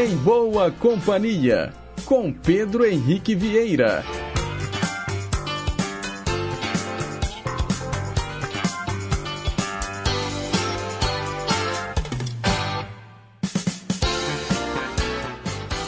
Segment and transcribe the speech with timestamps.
[0.00, 1.72] Em Boa Companhia,
[2.04, 4.04] com Pedro Henrique Vieira.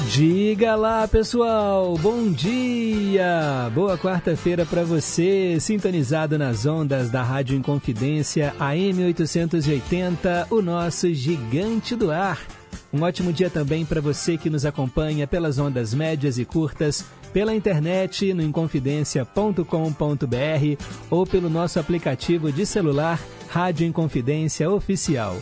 [0.09, 1.97] Diga lá, pessoal.
[1.97, 3.71] Bom dia.
[3.73, 11.95] Boa quarta-feira para você, sintonizado nas ondas da Rádio Inconfidência AM 880, o nosso gigante
[11.95, 12.41] do ar.
[12.93, 17.55] Um ótimo dia também para você que nos acompanha pelas ondas médias e curtas, pela
[17.55, 25.37] internet no inconfidencia.com.br ou pelo nosso aplicativo de celular Rádio Inconfidência Oficial.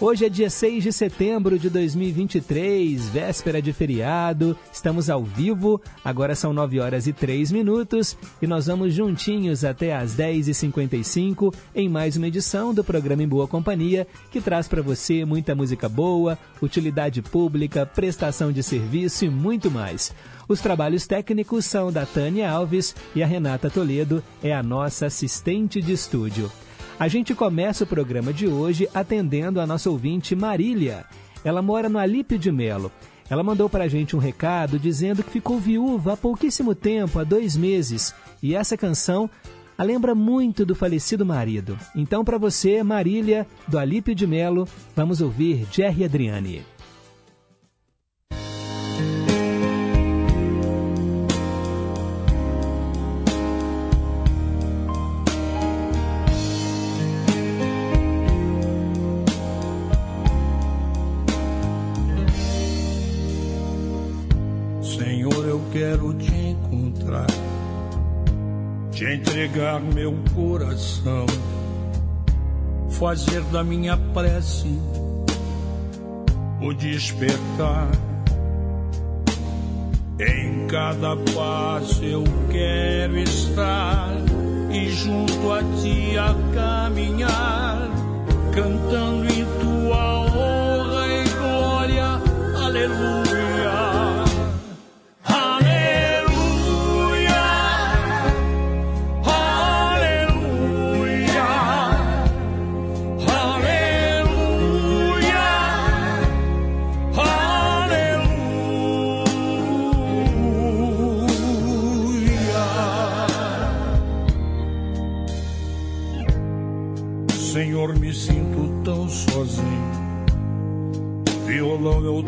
[0.00, 4.58] Hoje é dia 6 de setembro de 2023, véspera de feriado.
[4.72, 9.94] Estamos ao vivo, agora são 9 horas e 3 minutos e nós vamos juntinhos até
[9.94, 15.24] às 10h55 em mais uma edição do programa Em Boa Companhia, que traz para você
[15.24, 20.12] muita música boa, utilidade pública, prestação de serviço e muito mais.
[20.48, 25.80] Os trabalhos técnicos são da Tânia Alves e a Renata Toledo é a nossa assistente
[25.80, 26.50] de estúdio.
[26.98, 31.04] A gente começa o programa de hoje atendendo a nossa ouvinte Marília.
[31.44, 32.90] Ela mora no Alípio de Melo.
[33.28, 37.24] Ela mandou para a gente um recado dizendo que ficou viúva há pouquíssimo tempo, há
[37.24, 39.28] dois meses, e essa canção
[39.76, 41.76] a lembra muito do falecido marido.
[41.96, 46.73] Então, para você, Marília, do Alípio de Melo, vamos ouvir Jerry Adriane.
[65.84, 67.26] Quero te encontrar,
[68.90, 71.26] te entregar meu coração,
[72.88, 74.80] fazer da minha prece
[76.62, 77.90] o despertar.
[80.18, 84.14] Em cada passo eu quero estar
[84.70, 87.90] e junto a ti a caminhar,
[88.54, 92.06] cantando em tua honra e glória,
[92.64, 93.23] aleluia.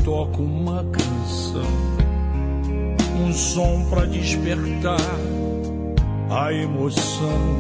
[0.07, 1.67] Toco uma canção,
[3.19, 5.01] um som para despertar
[6.31, 7.57] a emoção.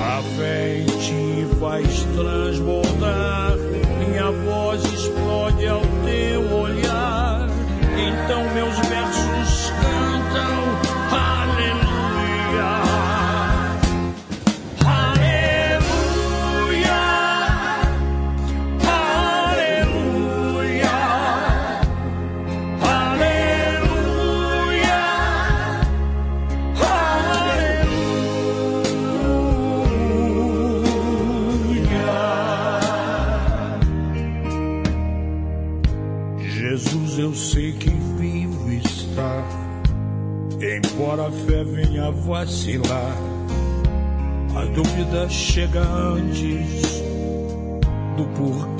[0.00, 3.58] A fé em ti faz transbordar,
[3.98, 7.46] minha voz explode ao teu olhar.
[7.94, 10.62] Então meus versos cantam
[11.62, 12.91] embora
[45.28, 46.82] chega antes
[48.16, 48.71] do porquê.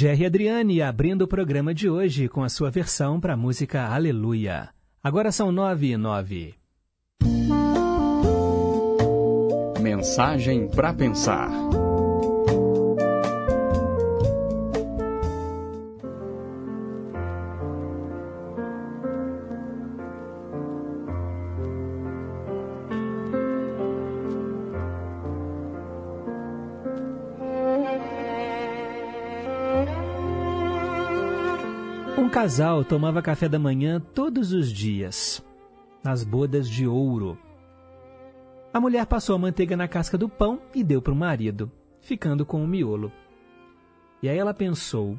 [0.00, 4.70] Jerry Adriane abrindo o programa de hoje com a sua versão para a música Aleluia.
[5.04, 6.54] Agora são nove e nove.
[9.78, 11.50] Mensagem para pensar.
[32.28, 35.44] Casal tomava café da manhã todos os dias,
[36.02, 37.38] nas bodas de ouro.
[38.72, 41.70] A mulher passou a manteiga na casca do pão e deu para o marido,
[42.00, 43.12] ficando com o miolo.
[44.22, 45.18] E aí ela pensou: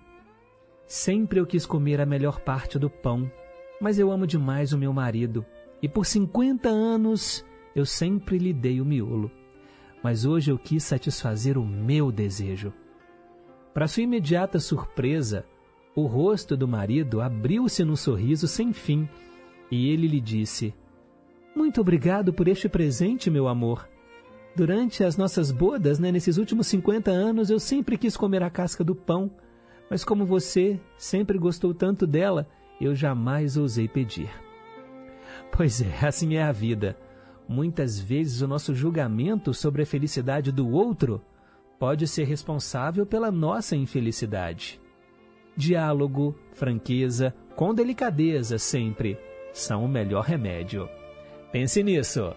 [0.85, 3.31] sempre eu quis comer a melhor parte do pão,
[3.79, 5.45] mas eu amo demais o meu marido,
[5.81, 7.45] e por 50 anos
[7.75, 9.31] eu sempre lhe dei o miolo.
[10.03, 12.73] Mas hoje eu quis satisfazer o meu desejo.
[13.73, 15.45] Para sua imediata surpresa,
[15.95, 19.07] o rosto do marido abriu-se num sorriso sem fim
[19.69, 20.73] e ele lhe disse:
[21.55, 23.87] Muito obrigado por este presente, meu amor.
[24.55, 28.83] Durante as nossas bodas, né, nesses últimos 50 anos, eu sempre quis comer a casca
[28.83, 29.31] do pão,
[29.89, 32.47] mas como você sempre gostou tanto dela,
[32.79, 34.29] eu jamais ousei pedir.
[35.53, 36.97] Pois é, assim é a vida.
[37.47, 41.21] Muitas vezes o nosso julgamento sobre a felicidade do outro
[41.77, 44.79] pode ser responsável pela nossa infelicidade.
[45.55, 49.17] Diálogo, franqueza, com delicadeza sempre
[49.53, 50.89] são o melhor remédio.
[51.51, 52.33] Pense nisso.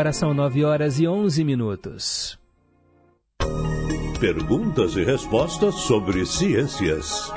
[0.00, 2.38] Agora são 9 horas e 11 minutos.
[4.18, 7.30] Perguntas e respostas sobre ciências.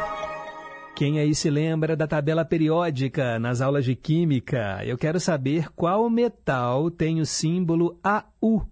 [0.96, 4.79] Quem aí se lembra da tabela periódica nas aulas de química?
[4.86, 8.65] Eu quero saber qual metal tem o símbolo AU.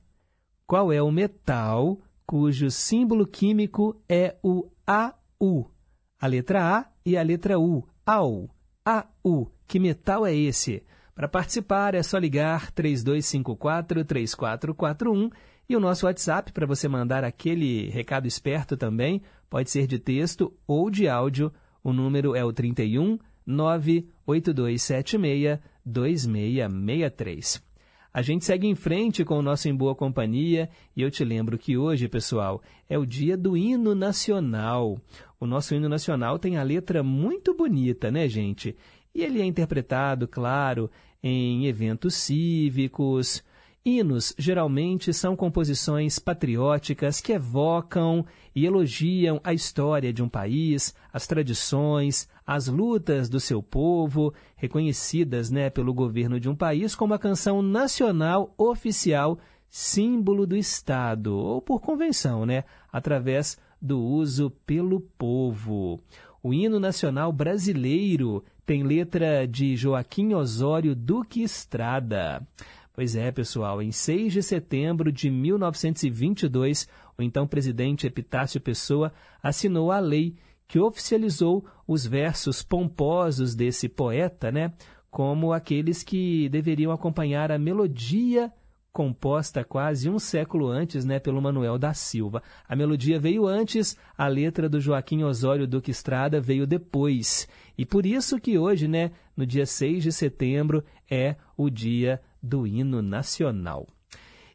[0.66, 5.70] Qual é o metal cujo símbolo químico é o AU?
[6.18, 7.86] A letra A e a letra U.
[8.06, 8.50] AU.
[8.86, 9.52] AU.
[9.68, 10.82] Que metal é esse?
[11.14, 15.30] Para participar é só ligar 3254-3441
[15.70, 20.54] e o nosso WhatsApp para você mandar aquele recado esperto também, pode ser de texto
[20.66, 21.52] ou de áudio.
[21.84, 27.72] O número é o 31 98276 2663.
[28.14, 31.58] A gente segue em frente com o nosso Em Boa Companhia e eu te lembro
[31.58, 35.00] que hoje, pessoal, é o dia do hino nacional.
[35.40, 38.76] O nosso hino nacional tem a letra muito bonita, né, gente?
[39.14, 40.90] E ele é interpretado, claro,
[41.22, 43.44] em eventos cívicos.
[43.84, 48.24] Hinos geralmente são composições patrióticas que evocam
[48.56, 55.50] e elogiam a história de um país, as tradições, as lutas do seu povo, reconhecidas
[55.50, 61.60] né, pelo governo de um país como a canção nacional oficial, símbolo do Estado, ou
[61.60, 66.00] por convenção, né, através do uso pelo povo.
[66.44, 72.46] O hino nacional brasileiro tem letra de Joaquim Osório Duque Estrada.
[72.94, 76.88] Pois é, pessoal, em 6 de setembro de 1922,
[77.18, 80.36] o então presidente Epitácio Pessoa assinou a lei
[80.68, 84.74] que oficializou os versos pomposos desse poeta, né,
[85.10, 88.52] como aqueles que deveriam acompanhar a melodia
[88.92, 92.44] composta quase um século antes, né, pelo Manuel da Silva.
[92.68, 97.48] A melodia veio antes, a letra do Joaquim Osório Duque Estrada veio depois.
[97.78, 102.68] E por isso que hoje, né, no dia 6 de setembro, é o dia do
[102.68, 103.88] hino nacional.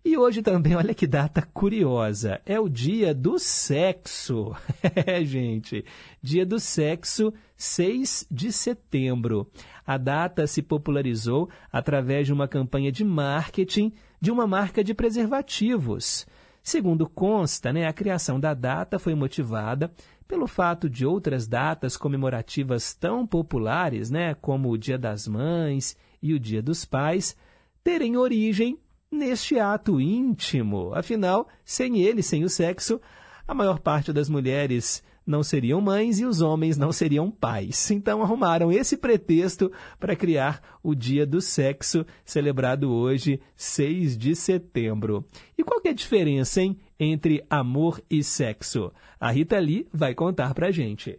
[0.05, 4.55] E hoje também, olha que data curiosa, é o dia do sexo.
[5.07, 5.85] É, gente,
[6.23, 9.51] dia do sexo, 6 de setembro.
[9.85, 13.93] A data se popularizou através de uma campanha de marketing
[14.27, 16.27] de uma marca de preservativos.
[16.61, 19.93] Segundo consta, né, a criação da data foi motivada
[20.27, 26.35] pelo fato de outras datas comemorativas tão populares, né, como o Dia das Mães e
[26.35, 27.37] o Dia dos Pais,
[27.85, 28.81] terem origem
[29.13, 30.93] neste ato íntimo.
[30.93, 33.01] Afinal, sem ele, sem o sexo,
[33.47, 37.91] a maior parte das mulheres não seriam mães e os homens não seriam pais.
[37.91, 45.25] Então arrumaram esse pretexto para criar o Dia do Sexo, celebrado hoje, 6 de setembro.
[45.59, 48.93] E qual é a diferença, hein, entre amor e sexo?
[49.19, 51.19] A Rita Lee vai contar pra gente.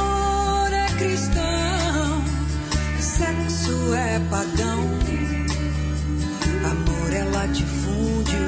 [3.95, 4.79] é pagão.
[6.71, 8.39] Amor é latifúndio,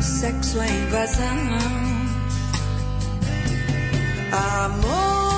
[0.00, 1.38] sexo é invasão.
[4.64, 5.37] Amor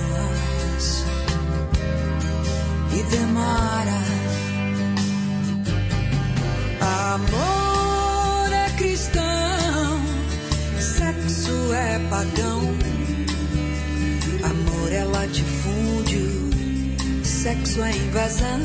[17.71, 18.59] sexo é invasão.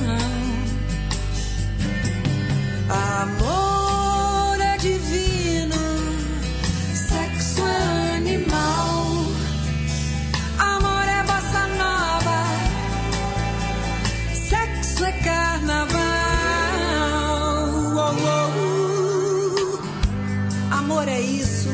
[2.88, 5.76] Amor é divino,
[6.92, 9.06] sexo é animal.
[10.58, 12.38] Amor é bossa nova,
[14.34, 15.96] sexo é carnaval.
[17.94, 18.14] Oh,
[20.72, 20.74] oh.
[20.74, 21.70] Amor é isso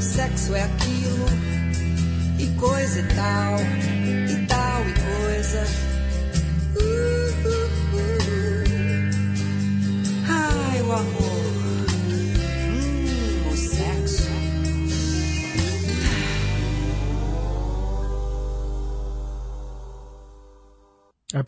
[0.00, 1.26] sexo é aquilo,
[2.40, 3.58] e coisa e tal,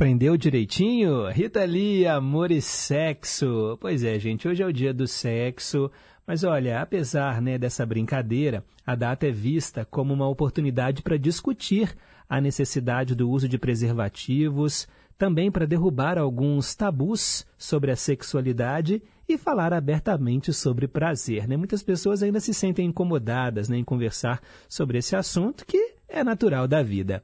[0.01, 1.29] Aprendeu direitinho?
[1.29, 3.77] Rita Lee, amor e sexo.
[3.79, 5.91] Pois é, gente, hoje é o dia do sexo.
[6.27, 11.95] Mas olha, apesar né, dessa brincadeira, a data é vista como uma oportunidade para discutir
[12.27, 14.89] a necessidade do uso de preservativos,
[15.19, 21.47] também para derrubar alguns tabus sobre a sexualidade e falar abertamente sobre prazer.
[21.47, 21.59] Né?
[21.59, 26.67] Muitas pessoas ainda se sentem incomodadas né, em conversar sobre esse assunto que é natural
[26.67, 27.23] da vida.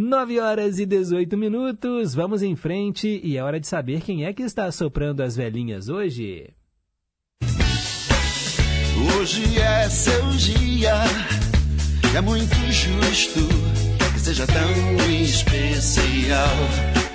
[0.00, 4.32] 9 horas e 18 minutos, vamos em frente e é hora de saber quem é
[4.32, 6.54] que está soprando as velhinhas hoje.
[9.18, 10.94] Hoje é seu dia,
[12.16, 13.40] é muito justo
[14.14, 17.07] que seja tão especial.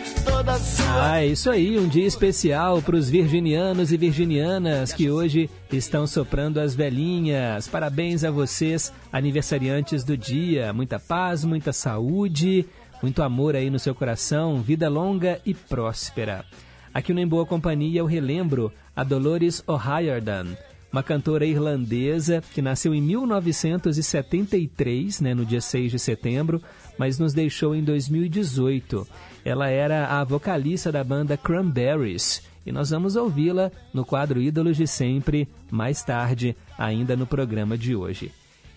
[0.95, 6.05] Ah, é isso aí, um dia especial para os virginianos e virginianas que hoje estão
[6.05, 7.67] soprando as velhinhas.
[7.67, 10.71] Parabéns a vocês, aniversariantes do dia.
[10.71, 12.65] Muita paz, muita saúde,
[13.01, 16.45] muito amor aí no seu coração, vida longa e próspera.
[16.93, 20.45] Aqui no Em Boa Companhia eu relembro a Dolores O'Riordan,
[20.91, 26.61] uma cantora irlandesa que nasceu em 1973, né, no dia 6 de setembro,
[26.97, 29.07] mas nos deixou em 2018.
[29.45, 34.87] Ela era a vocalista da banda Cranberries e nós vamos ouvi-la no quadro Ídolos de
[34.87, 38.31] Sempre, mais tarde, ainda no programa de hoje.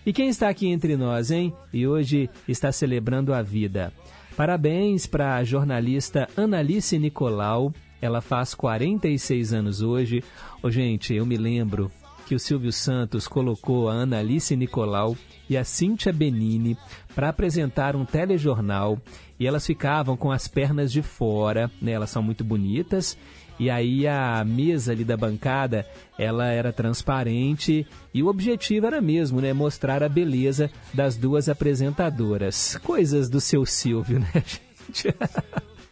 [0.05, 1.53] E quem está aqui entre nós, hein?
[1.73, 3.93] E hoje está celebrando a vida.
[4.35, 7.73] Parabéns para a jornalista Analice Nicolau.
[8.01, 10.23] Ela faz 46 anos hoje.
[10.61, 11.91] Ô, gente, eu me lembro
[12.27, 15.15] que o Silvio Santos colocou a Analice Nicolau
[15.49, 16.77] e a Cíntia Benini
[17.15, 18.97] para apresentar um telejornal
[19.39, 21.91] e elas ficavam com as pernas de fora, né?
[21.91, 23.17] Elas são muito bonitas.
[23.59, 25.85] E aí a mesa ali da bancada,
[26.17, 32.77] ela era transparente e o objetivo era mesmo, né, mostrar a beleza das duas apresentadoras.
[32.83, 35.15] Coisas do seu Silvio, né, gente?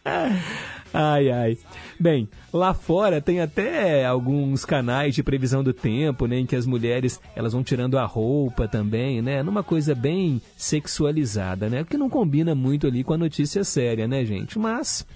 [0.94, 1.58] ai ai.
[1.98, 6.66] Bem, lá fora tem até alguns canais de previsão do tempo, né, em que as
[6.66, 12.10] mulheres elas vão tirando a roupa também, né, numa coisa bem sexualizada, né, que não
[12.10, 14.58] combina muito ali com a notícia séria, né, gente?
[14.58, 15.06] Mas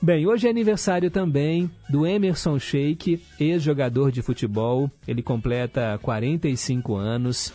[0.00, 4.88] Bem, hoje é aniversário também do Emerson Sheik, ex-jogador de futebol.
[5.08, 7.52] Ele completa 45 anos.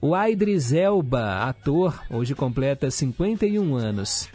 [0.00, 4.28] O Aidris Elba, ator, hoje completa 51 anos.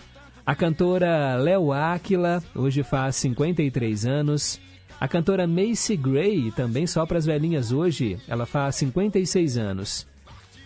[0.46, 4.62] A cantora Léo Áquila, hoje faz 53 anos.
[5.02, 10.08] A cantora Macy Gray, também só para as velhinhas hoje, ela faz 56 anos.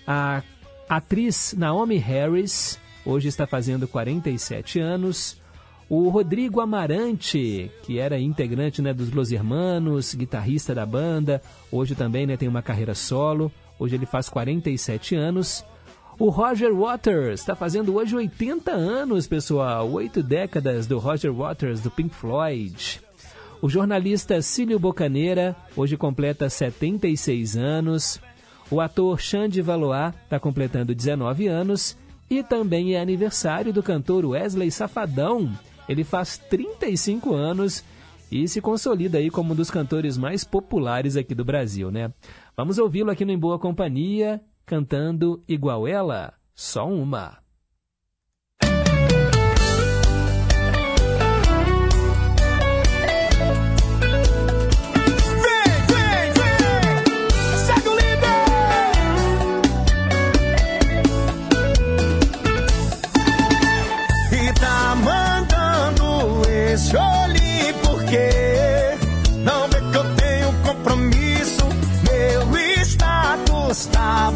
[0.05, 0.43] A
[0.89, 5.39] atriz Naomi Harris, hoje está fazendo 47 anos.
[5.87, 12.27] O Rodrigo Amarante, que era integrante né, dos Los Hermanos, guitarrista da banda, hoje também
[12.27, 15.63] né, tem uma carreira solo, hoje ele faz 47 anos.
[16.19, 19.89] O Roger Waters está fazendo hoje 80 anos, pessoal.
[19.89, 22.99] Oito décadas do Roger Waters, do Pink Floyd.
[23.61, 28.19] O jornalista Cílio Bocaneira hoje completa 76 anos.
[28.69, 31.95] O ator Xande Valois está completando 19 anos.
[32.29, 35.49] E também é aniversário do cantor Wesley Safadão.
[35.87, 37.81] Ele faz 35 anos
[38.29, 42.11] e se consolida aí como um dos cantores mais populares aqui do Brasil, né?
[42.57, 47.39] Vamos ouvi-lo aqui no Em Boa Companhia cantando igual ela, só uma.
[73.91, 74.28] Tá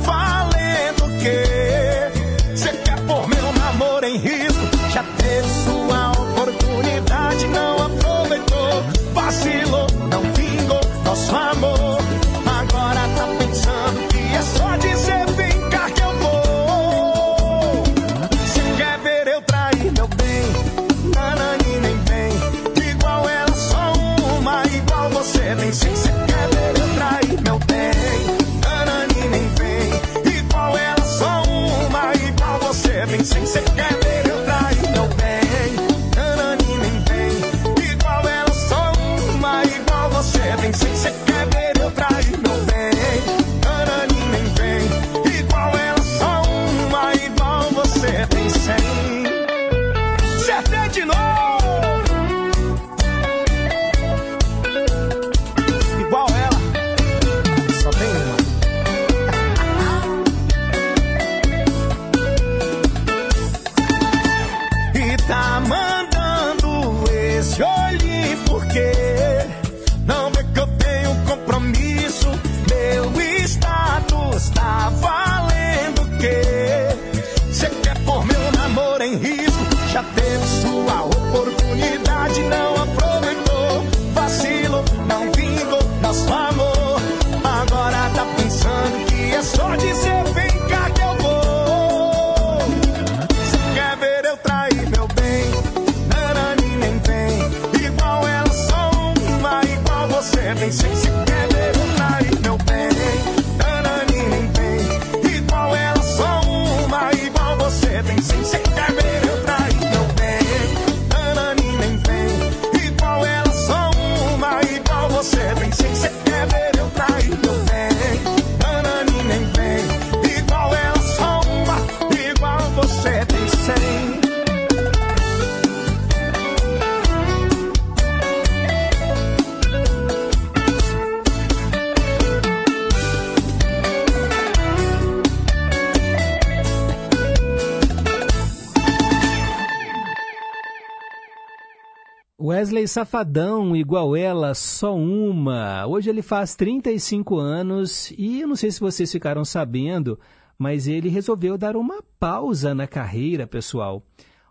[142.46, 145.88] Wesley Safadão, igual ela, só uma.
[145.88, 150.20] Hoje ele faz 35 anos e eu não sei se vocês ficaram sabendo,
[150.60, 154.04] mas ele resolveu dar uma pausa na carreira pessoal.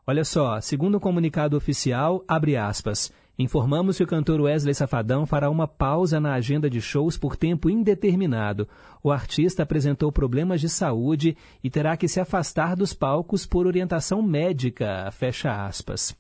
[0.07, 5.27] Olha só, segundo o um comunicado oficial, abre aspas, informamos que o cantor Wesley Safadão
[5.27, 8.67] fará uma pausa na agenda de shows por tempo indeterminado.
[9.05, 14.23] O artista apresentou problemas de saúde e terá que se afastar dos palcos por orientação
[14.23, 16.17] médica, fecha aspas.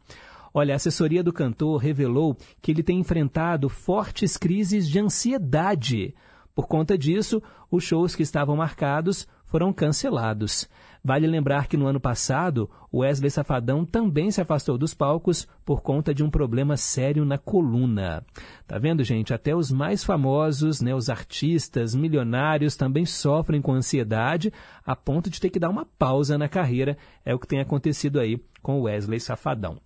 [0.54, 6.14] Olha, a assessoria do cantor revelou que ele tem enfrentado fortes crises de ansiedade.
[6.54, 10.68] Por conta disso, os shows que estavam marcados foram cancelados.
[11.04, 16.14] Vale lembrar que no ano passado, Wesley Safadão também se afastou dos palcos por conta
[16.14, 18.24] de um problema sério na coluna.
[18.66, 19.34] Tá vendo, gente?
[19.34, 24.52] Até os mais famosos, né, os artistas, milionários também sofrem com ansiedade
[24.86, 26.96] a ponto de ter que dar uma pausa na carreira.
[27.24, 29.78] É o que tem acontecido aí com Wesley Safadão.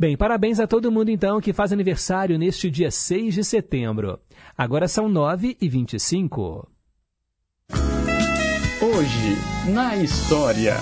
[0.00, 4.20] Bem, parabéns a todo mundo então que faz aniversário neste dia 6 de setembro.
[4.56, 6.70] Agora são 9 e 25.
[8.80, 10.76] Hoje, na história.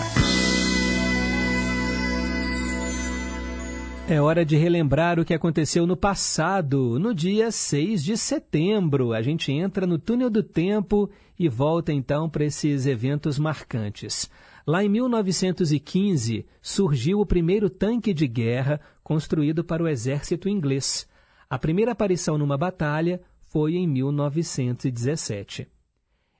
[4.06, 9.14] É hora de relembrar o que aconteceu no passado, no dia 6 de setembro.
[9.14, 14.30] A gente entra no túnel do tempo e volta então para esses eventos marcantes.
[14.66, 21.08] Lá em 1915, surgiu o primeiro tanque de guerra construído para o exército inglês.
[21.48, 25.68] A primeira aparição numa batalha foi em 1917.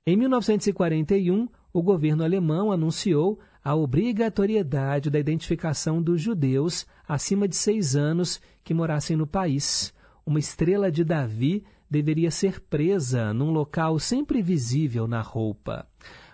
[0.05, 7.95] Em 1941, o governo alemão anunciou a obrigatoriedade da identificação dos judeus acima de seis
[7.95, 9.95] anos que morassem no país.
[10.27, 15.87] Uma estrela de Davi deveria ser presa num local sempre visível na roupa.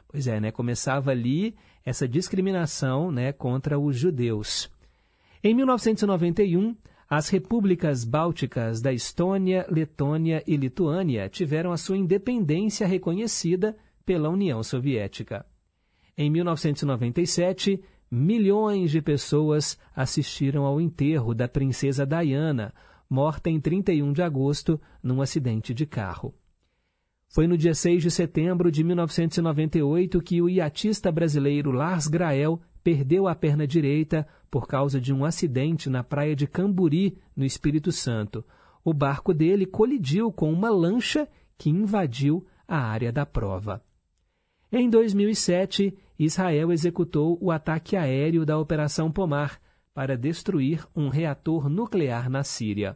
[0.09, 0.51] Pois é, né?
[0.51, 4.73] Começava ali essa discriminação né, contra os judeus.
[5.45, 6.77] Em 1991,
[7.11, 13.77] as repúblicas bálticas da Estônia, Letônia e Lituânia tiveram a sua independência reconhecida
[14.07, 15.45] pela União Soviética.
[16.17, 22.73] Em 1997, milhões de pessoas assistiram ao enterro da princesa Diana,
[23.11, 26.33] morta em 31 de agosto num acidente de carro.
[27.33, 33.27] Foi no dia 6 de setembro de 1998 que o iatista brasileiro Lars Grael perdeu
[33.27, 38.45] a perna direita por causa de um acidente na praia de Camburi, no Espírito Santo.
[38.85, 43.83] O barco dele colidiu com uma lancha que invadiu a área da prova.
[44.71, 49.59] Em 2007, Israel executou o ataque aéreo da Operação Pomar
[49.95, 52.95] para destruir um reator nuclear na Síria.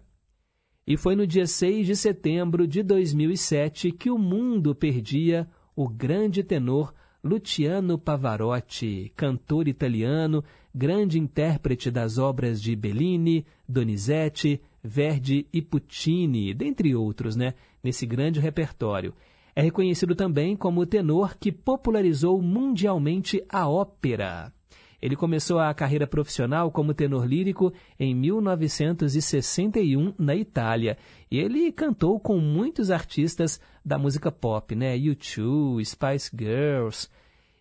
[0.86, 6.44] E foi no dia 6 de setembro de 2007 que o mundo perdia o grande
[6.44, 6.94] tenor
[7.24, 16.94] Luciano Pavarotti, cantor italiano, grande intérprete das obras de Bellini, Donizetti, Verdi e Puccini, dentre
[16.94, 19.12] outros, né, nesse grande repertório.
[19.56, 24.52] É reconhecido também como o tenor que popularizou mundialmente a ópera.
[25.00, 30.96] Ele começou a carreira profissional como tenor lírico em 1961 na Itália.
[31.30, 34.96] E ele cantou com muitos artistas da música pop, né?
[34.96, 37.08] U2, Spice Girls.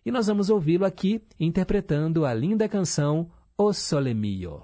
[0.04, 4.62] E nós vamos ouvi-lo aqui interpretando a linda canção O Sole Mio.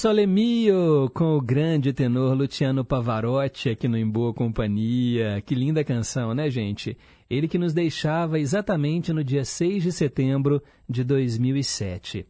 [0.00, 5.42] Sole Mio, com o grande tenor Luciano Pavarotti aqui no Em Boa Companhia.
[5.44, 6.96] Que linda canção, né, gente?
[7.28, 12.26] Ele que nos deixava exatamente no dia 6 de setembro de 2007.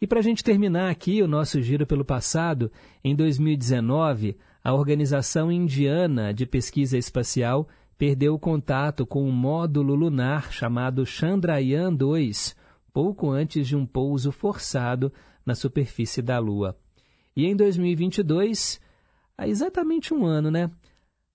[0.00, 2.70] E para a gente terminar aqui o nosso giro pelo passado,
[3.02, 7.66] em 2019, a Organização Indiana de Pesquisa Espacial
[7.98, 12.54] perdeu o contato com um módulo lunar chamado Chandrayaan-2,
[12.92, 15.12] pouco antes de um pouso forçado
[15.44, 16.78] na superfície da Lua.
[17.40, 18.78] E em 2022,
[19.38, 20.70] há exatamente um ano, né?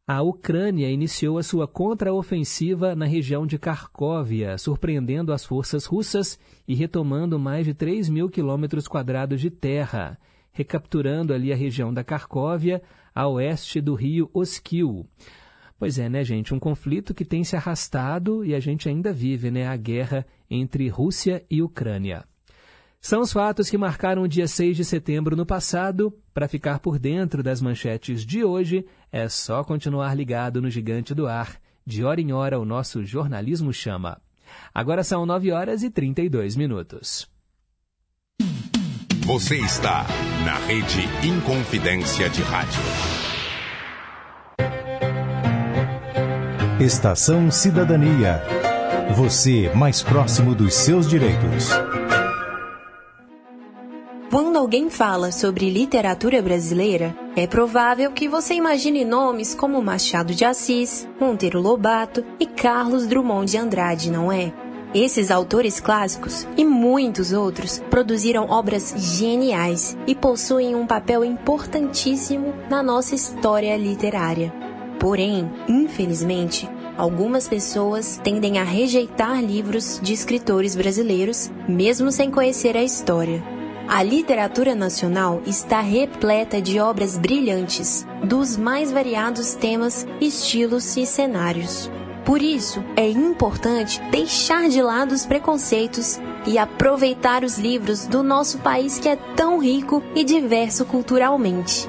[0.05, 6.37] A Ucrânia iniciou a sua contraofensiva na região de Kharkovia, surpreendendo as forças russas
[6.67, 10.15] e retomando mais de 3 mil quilômetros quadrados de terra,
[10.51, 15.07] recapturando ali a região da Kharkovia, a oeste do rio Oskil.
[15.79, 16.53] Pois é, né, gente?
[16.53, 19.65] Um conflito que tem se arrastado e a gente ainda vive, né?
[19.65, 22.25] A guerra entre Rússia e Ucrânia.
[23.05, 26.11] São os fatos que marcaram o dia 6 de setembro no passado.
[26.33, 31.27] Para ficar por dentro das manchetes de hoje, é só continuar ligado no Gigante do
[31.27, 31.55] Ar.
[31.85, 34.19] De hora em hora, o nosso jornalismo chama.
[34.73, 37.29] Agora são 9 horas e 32 minutos.
[39.23, 40.07] Você está
[40.43, 42.81] na Rede Inconfidência de Rádio.
[46.83, 48.41] Estação Cidadania.
[49.15, 51.69] Você mais próximo dos seus direitos.
[54.35, 60.43] Quando alguém fala sobre literatura brasileira, é provável que você imagine nomes como Machado de
[60.43, 64.51] Assis, Monteiro Lobato e Carlos Drummond de Andrade, não é?
[64.93, 72.83] Esses autores clássicos e muitos outros produziram obras geniais e possuem um papel importantíssimo na
[72.83, 74.53] nossa história literária.
[74.99, 82.83] Porém, infelizmente, algumas pessoas tendem a rejeitar livros de escritores brasileiros, mesmo sem conhecer a
[82.83, 83.54] história.
[83.87, 91.89] A literatura nacional está repleta de obras brilhantes, dos mais variados temas, estilos e cenários.
[92.25, 98.57] Por isso, é importante deixar de lado os preconceitos e aproveitar os livros do nosso
[98.57, 101.87] país que é tão rico e diverso culturalmente.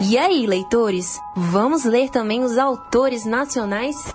[0.00, 4.14] E aí, leitores, vamos ler também os autores nacionais?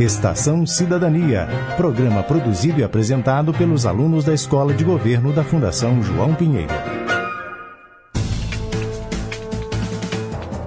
[0.00, 6.34] Estação Cidadania, programa produzido e apresentado pelos alunos da Escola de Governo da Fundação João
[6.34, 6.72] Pinheiro.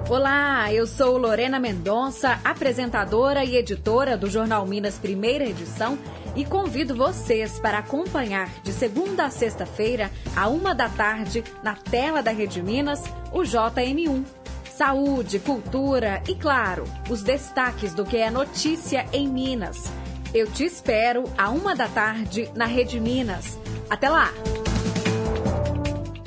[0.08, 5.98] Olá, eu sou Lorena Mendonça, apresentadora e editora do Jornal Minas Primeira Edição
[6.36, 12.22] e convido vocês para acompanhar de segunda a sexta-feira, a uma da tarde, na tela
[12.22, 14.43] da Rede Minas, o JM1
[14.76, 19.84] saúde, cultura e, claro, os destaques do que é notícia em Minas.
[20.32, 23.56] Eu te espero a uma da tarde na Rede Minas.
[23.88, 24.32] Até lá!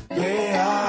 [0.09, 0.87] Leal,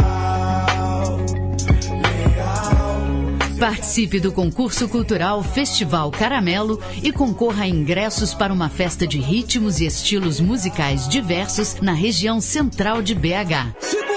[2.06, 9.18] leal, Participe do concurso cultural Festival Caramelo e concorra a ingressos para uma festa de
[9.18, 14.08] ritmos e estilos musicais diversos na região central de BH.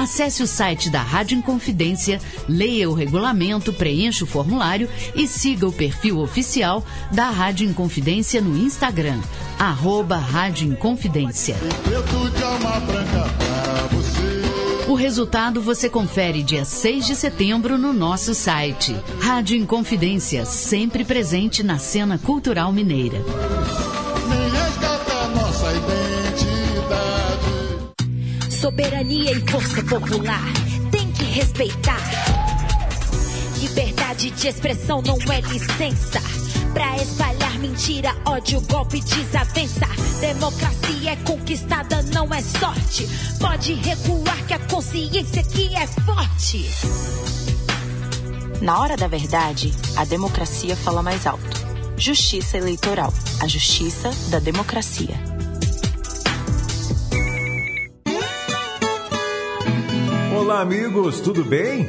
[0.00, 5.72] Acesse o site da Rádio Inconfidência, leia o regulamento, preencha o formulário e siga o
[5.72, 6.82] perfil oficial
[7.12, 9.20] da Rádio Inconfidência no Instagram,
[9.58, 11.54] arroba Rádio Inconfidência.
[14.88, 18.96] O resultado você confere dia 6 de setembro no nosso site.
[19.20, 23.18] Rádio Inconfidência, sempre presente na cena cultural mineira.
[28.60, 30.44] Soberania e força popular
[30.90, 31.98] tem que respeitar.
[33.56, 36.20] Liberdade de expressão não é licença.
[36.74, 39.86] Pra espalhar mentira, ódio, golpe, desavença.
[40.20, 43.08] Democracia é conquistada, não é sorte.
[43.40, 46.68] Pode recuar que a consciência aqui é forte.
[48.60, 51.66] Na hora da verdade, a democracia fala mais alto.
[51.96, 53.10] Justiça Eleitoral,
[53.42, 55.29] a justiça da democracia.
[60.60, 61.88] Amigos, tudo bem?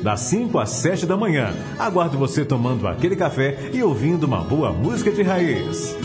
[0.01, 1.53] das 5 às 7 da manhã.
[1.77, 5.95] Aguardo você tomando aquele café e ouvindo uma boa música de raiz.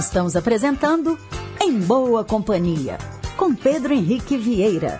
[0.00, 1.18] Estamos apresentando
[1.60, 2.98] Em Boa Companhia,
[3.36, 4.98] com Pedro Henrique Vieira.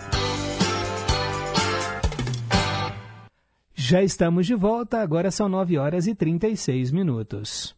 [3.75, 7.75] Já estamos de volta, agora são 9 horas e 36 minutos.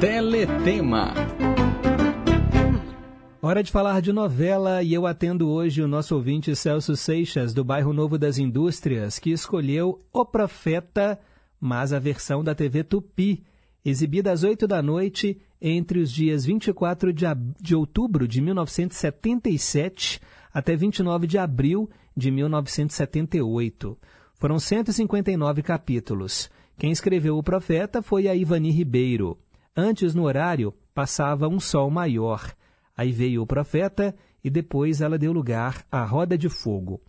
[0.00, 1.12] Teletema.
[3.46, 7.62] Hora de falar de novela e eu atendo hoje o nosso ouvinte Celso Seixas, do
[7.62, 11.20] bairro Novo das Indústrias, que escolheu O Profeta,
[11.60, 13.44] mas a versão da TV Tupi,
[13.84, 17.26] exibida às 8 da noite entre os dias 24 de,
[17.60, 23.98] de outubro de 1977 até 29 de abril de 1978.
[24.36, 26.50] Foram 159 capítulos.
[26.78, 29.36] Quem escreveu O Profeta foi a Ivani Ribeiro.
[29.76, 32.54] Antes, no horário, passava Um Sol Maior.
[32.96, 37.00] Aí veio o profeta e depois ela deu lugar à Roda de Fogo.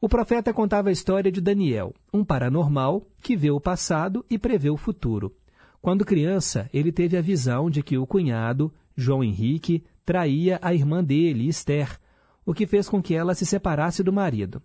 [0.00, 4.70] O profeta contava a história de Daniel, um paranormal que vê o passado e prevê
[4.70, 5.34] o futuro.
[5.80, 11.02] Quando criança, ele teve a visão de que o cunhado, João Henrique, traía a irmã
[11.02, 11.98] dele, Esther,
[12.44, 14.62] o que fez com que ela se separasse do marido.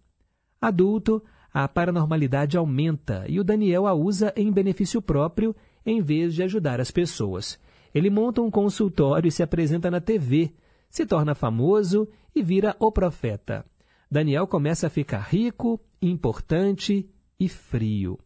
[0.60, 1.24] Adulto,
[1.54, 6.80] a paranormalidade aumenta e o Daniel a usa em benefício próprio em vez de ajudar
[6.80, 7.60] as pessoas.
[7.94, 10.54] Ele monta um consultório e se apresenta na TV,
[10.89, 13.66] se torna famoso e vira o profeta.
[14.10, 18.20] Daniel começa a ficar rico, importante e frio.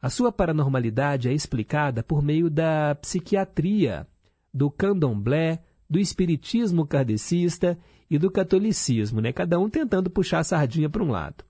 [0.00, 4.06] A sua paranormalidade é explicada por meio da psiquiatria,
[4.52, 7.78] do candomblé, do espiritismo kardecista
[8.10, 9.32] e do catolicismo, né?
[9.32, 11.44] cada um tentando puxar a sardinha para um lado.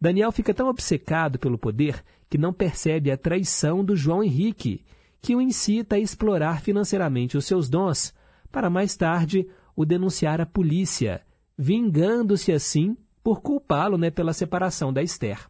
[0.00, 4.84] Daniel fica tão obcecado pelo poder que não percebe a traição do João Henrique,
[5.24, 8.12] que o incita a explorar financeiramente os seus dons,
[8.52, 11.22] para mais tarde o denunciar à polícia,
[11.56, 15.48] vingando-se assim por culpá-lo né, pela separação da Esther.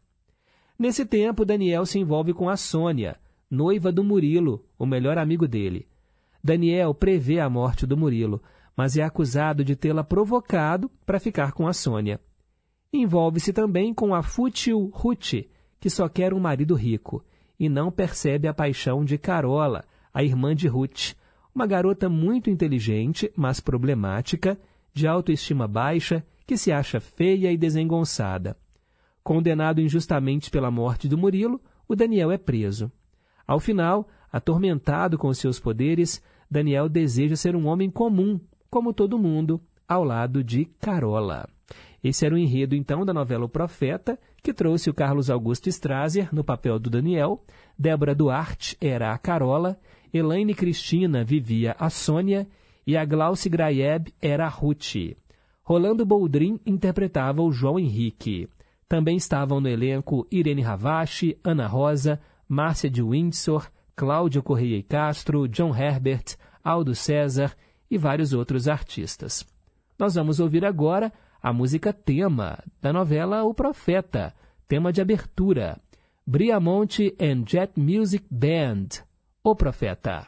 [0.79, 3.17] Nesse tempo, Daniel se envolve com a Sônia,
[3.51, 5.89] noiva do Murilo, o melhor amigo dele.
[6.43, 8.41] Daniel prevê a morte do Murilo,
[8.77, 12.21] mas é acusado de tê-la provocado para ficar com a Sônia.
[12.93, 15.49] Envolve-se também com a fútil Ruth,
[15.81, 17.25] que só quer um marido rico,
[17.59, 21.15] e não percebe a paixão de Carola, a irmã de Ruth,
[21.55, 24.59] uma garota muito inteligente, mas problemática,
[24.93, 28.57] de autoestima baixa, que se acha feia e desengonçada.
[29.23, 32.91] Condenado injustamente pela morte do Murilo, o Daniel é preso.
[33.47, 38.39] Ao final, atormentado com seus poderes, Daniel deseja ser um homem comum,
[38.69, 41.49] como todo mundo, ao lado de Carola.
[42.05, 46.29] Esse era o enredo, então, da novela O Profeta, que trouxe o Carlos Augusto Strasser
[46.35, 47.43] no papel do Daniel,
[47.79, 49.81] Débora Duarte era a Carola,
[50.13, 52.47] Elaine Cristina vivia a Sônia
[52.87, 55.17] e a Glauce Graeb era a Ruth.
[55.63, 58.51] Rolando Boldrin interpretava o João Henrique.
[58.87, 65.49] Também estavam no elenco Irene Ravache, Ana Rosa, Márcia de Windsor, Cláudia Correia e Castro,
[65.49, 67.57] John Herbert, Aldo César
[67.91, 69.43] e vários outros artistas.
[69.99, 71.11] Nós vamos ouvir agora
[71.45, 74.35] a música tema da novela O Profeta,
[74.67, 75.79] tema de abertura.
[76.27, 79.05] Briamonte and Jet Music Band,
[79.43, 80.27] O Profeta.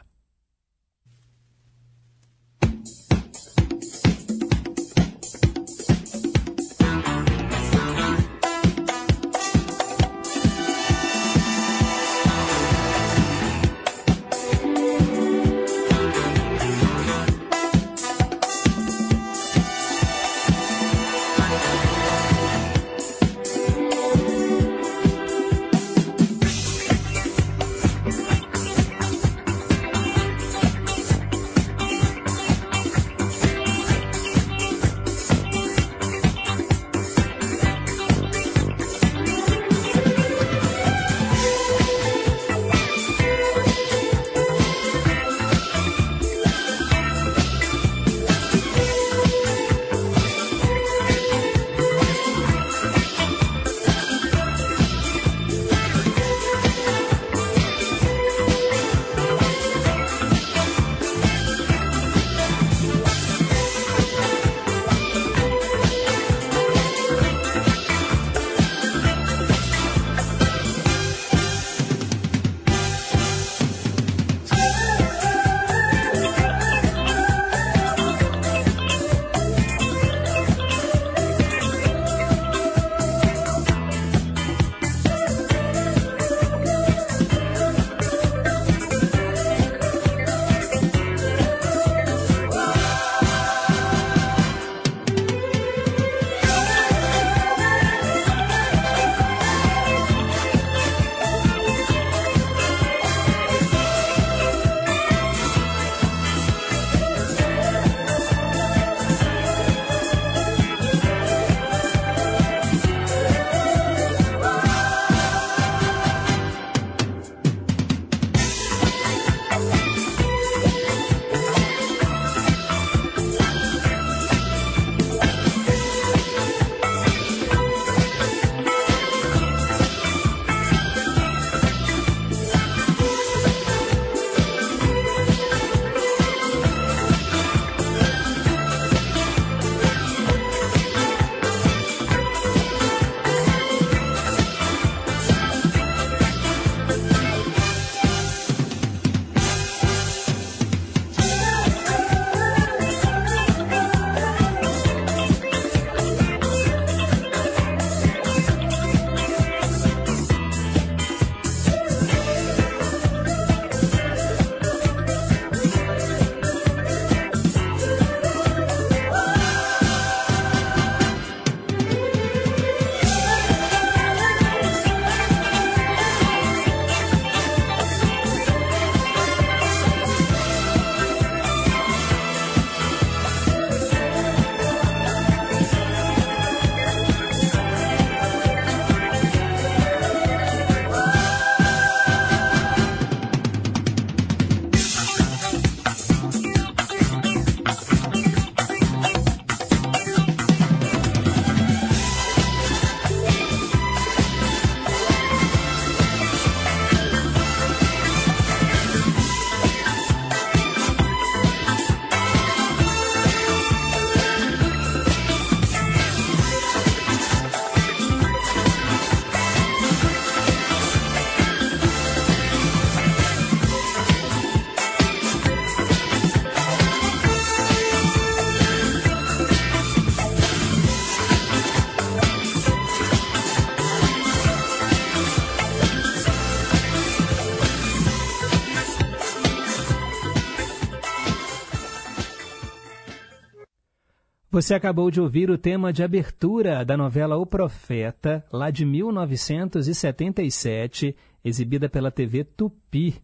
[244.57, 251.15] Você acabou de ouvir o tema de abertura da novela O Profeta, lá de 1977,
[251.45, 253.21] exibida pela TV Tupi.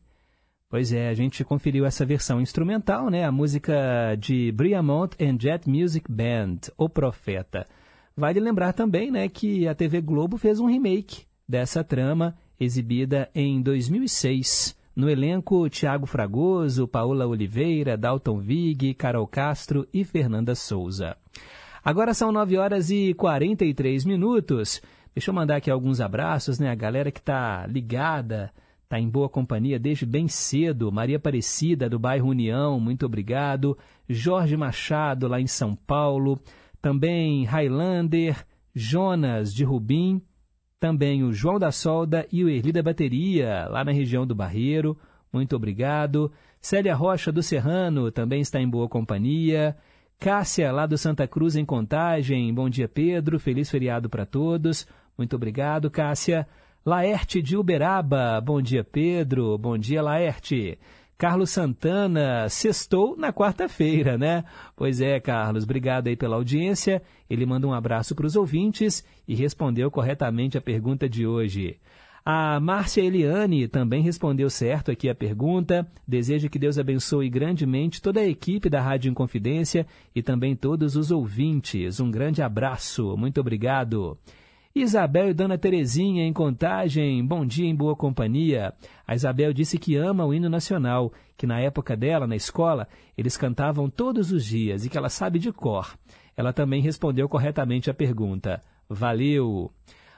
[0.70, 3.26] Pois é, a gente conferiu essa versão instrumental, né?
[3.26, 7.66] A música de Briamont and Jet Music Band, O Profeta.
[8.16, 13.60] Vale lembrar também, né, que a TV Globo fez um remake dessa trama, exibida em
[13.60, 14.78] 2006.
[14.96, 21.18] No elenco, Tiago Fragoso, Paola Oliveira, Dalton Vig, Carol Castro e Fernanda Souza.
[21.84, 24.82] Agora são 9 horas e 43 minutos.
[25.16, 26.70] Deixa eu mandar aqui alguns abraços, né?
[26.70, 30.92] A galera que está ligada, está em boa companhia desde bem cedo.
[30.92, 33.76] Maria Aparecida, do bairro União, muito obrigado.
[34.08, 36.40] Jorge Machado, lá em São Paulo.
[36.80, 40.22] também Highlander, Jonas de Rubim,
[40.84, 44.98] também o João da Solda e o Erli da Bateria, lá na região do Barreiro.
[45.32, 46.30] Muito obrigado.
[46.60, 49.78] Célia Rocha do Serrano também está em boa companhia.
[50.20, 52.54] Cássia, lá do Santa Cruz, em Contagem.
[52.54, 53.40] Bom dia, Pedro.
[53.40, 54.86] Feliz feriado para todos.
[55.18, 56.46] Muito obrigado, Cássia.
[56.86, 58.42] Laerte de Uberaba.
[58.42, 59.58] Bom dia, Pedro.
[59.58, 60.78] Bom dia, Laerte.
[61.18, 64.44] Carlos Santana, sextou na quarta-feira, né?
[64.76, 67.02] Pois é, Carlos, obrigado aí pela audiência.
[67.30, 71.80] Ele manda um abraço para os ouvintes e respondeu corretamente a pergunta de hoje.
[72.26, 75.86] A Márcia Eliane também respondeu certo aqui a pergunta.
[76.08, 79.86] Desejo que Deus abençoe grandemente toda a equipe da Rádio Inconfidência
[80.16, 82.00] e também todos os ouvintes.
[82.00, 83.18] Um grande abraço.
[83.18, 84.18] Muito obrigado.
[84.76, 88.74] Isabel e Dona Terezinha em Contagem, bom dia em boa companhia.
[89.06, 93.38] A Isabel disse que ama o hino nacional, que na época dela, na escola, eles
[93.38, 95.96] cantavam todos os dias e que ela sabe de cor.
[96.36, 98.64] Ela também respondeu corretamente a pergunta.
[98.90, 99.72] Valeu!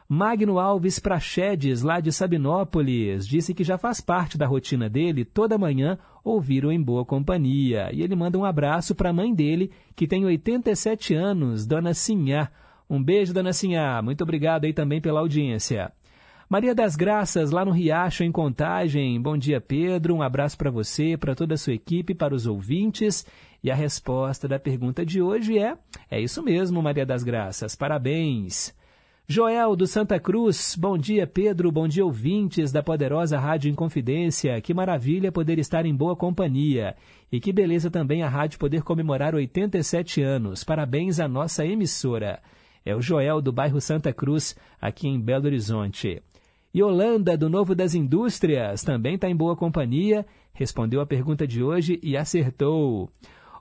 [0.08, 5.58] Magno Alves Prachedes, lá de Sabinópolis, disse que já faz parte da rotina dele toda
[5.58, 7.90] manhã ouvir o Em Boa Companhia.
[7.92, 12.50] E ele manda um abraço para a mãe dele, que tem 87 anos, Dona Sinhá.
[12.90, 14.02] Um beijo, dona Sinhá.
[14.02, 15.92] Muito obrigado aí também pela audiência.
[16.48, 19.20] Maria das Graças, lá no Riacho, em Contagem.
[19.20, 20.14] Bom dia, Pedro.
[20.14, 23.26] Um abraço para você, para toda a sua equipe, para os ouvintes.
[23.64, 25.76] E a resposta da pergunta de hoje é:
[26.10, 27.76] é isso mesmo, Maria das Graças.
[27.76, 28.76] Parabéns.
[29.28, 34.72] Joel do Santa Cruz, bom dia Pedro, bom dia ouvintes da poderosa Rádio Inconfidência, que
[34.72, 36.96] maravilha poder estar em boa companhia
[37.32, 42.40] e que beleza também a rádio poder comemorar 87 anos, parabéns à nossa emissora.
[42.86, 46.22] É o Joel do bairro Santa Cruz, aqui em Belo Horizonte.
[46.72, 50.24] E Holanda, do Novo das Indústrias, também está em boa companhia,
[50.54, 53.10] respondeu a pergunta de hoje e acertou.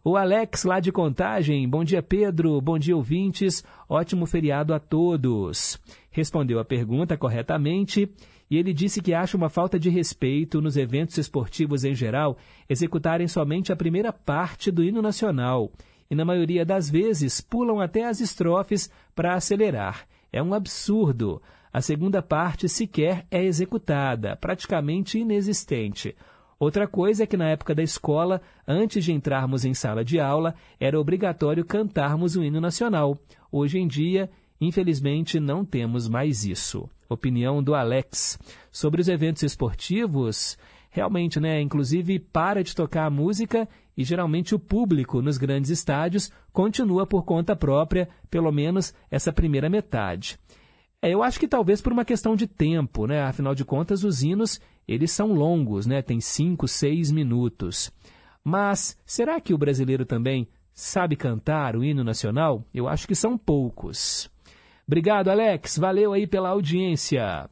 [0.04, 5.80] O Alex, lá de Contagem, bom dia Pedro, bom dia ouvintes, ótimo feriado a todos.
[6.10, 8.10] Respondeu a pergunta corretamente
[8.50, 12.36] e ele disse que acha uma falta de respeito nos eventos esportivos em geral
[12.68, 15.72] executarem somente a primeira parte do hino nacional
[16.10, 20.06] e, na maioria das vezes, pulam até as estrofes para acelerar.
[20.32, 21.40] É um absurdo.
[21.72, 26.14] A segunda parte sequer é executada, praticamente inexistente.
[26.58, 30.54] Outra coisa é que na época da escola, antes de entrarmos em sala de aula,
[30.78, 33.18] era obrigatório cantarmos o hino nacional.
[33.50, 34.30] Hoje em dia,
[34.60, 36.88] infelizmente, não temos mais isso.
[37.08, 38.38] Opinião do Alex.
[38.70, 40.56] Sobre os eventos esportivos,
[40.90, 41.60] realmente, né?
[41.60, 47.24] Inclusive, para de tocar a música e geralmente o público nos grandes estádios continua por
[47.24, 50.38] conta própria, pelo menos essa primeira metade.
[51.00, 53.22] É, eu acho que talvez por uma questão de tempo, né?
[53.22, 56.02] Afinal de contas, os hinos eles são longos, né?
[56.02, 57.92] Tem cinco, seis minutos.
[58.42, 62.64] Mas será que o brasileiro também sabe cantar o hino nacional?
[62.72, 64.30] Eu acho que são poucos.
[64.86, 65.78] Obrigado, Alex.
[65.78, 67.48] Valeu aí pela audiência.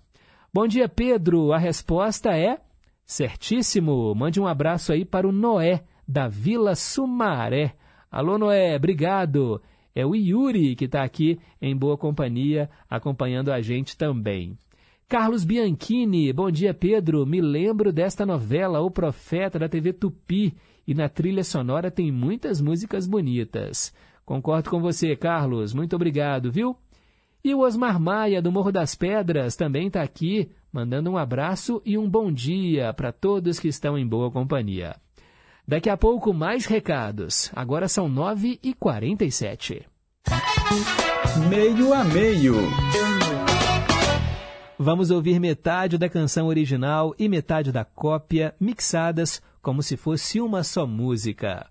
[0.53, 1.53] Bom dia, Pedro.
[1.53, 2.59] A resposta é
[3.07, 4.15] certíssimo.
[4.15, 7.75] Mande um abraço aí para o Noé da Vila Sumaré.
[8.11, 9.61] Alô, Noé, obrigado.
[9.95, 14.57] É o Yuri que está aqui em boa companhia, acompanhando a gente também.
[15.09, 17.27] Carlos Bianchini, bom dia, Pedro.
[17.27, 20.55] Me lembro desta novela, O Profeta, da TV Tupi,
[20.87, 23.95] e na trilha sonora tem muitas músicas bonitas.
[24.25, 25.75] Concordo com você, Carlos.
[25.75, 26.75] Muito obrigado, viu?
[27.45, 31.99] E o Osmar Maia, do Morro das Pedras, também está aqui, mandando um abraço e
[31.99, 34.97] um bom dia para todos que estão em boa companhia.
[35.67, 37.51] Daqui a pouco, mais recados.
[37.55, 39.85] Agora são 9h47.
[41.49, 42.55] Meio a meio.
[44.79, 50.65] Vamos ouvir metade da canção original e metade da cópia, mixadas como se fosse uma
[50.65, 51.69] só música.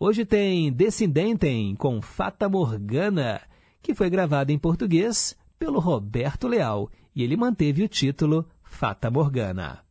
[0.00, 3.42] Hoje tem Descendentem com Fata Morgana,
[3.82, 9.83] que foi gravada em português pelo Roberto Leal, e ele manteve o título Fata Morgana.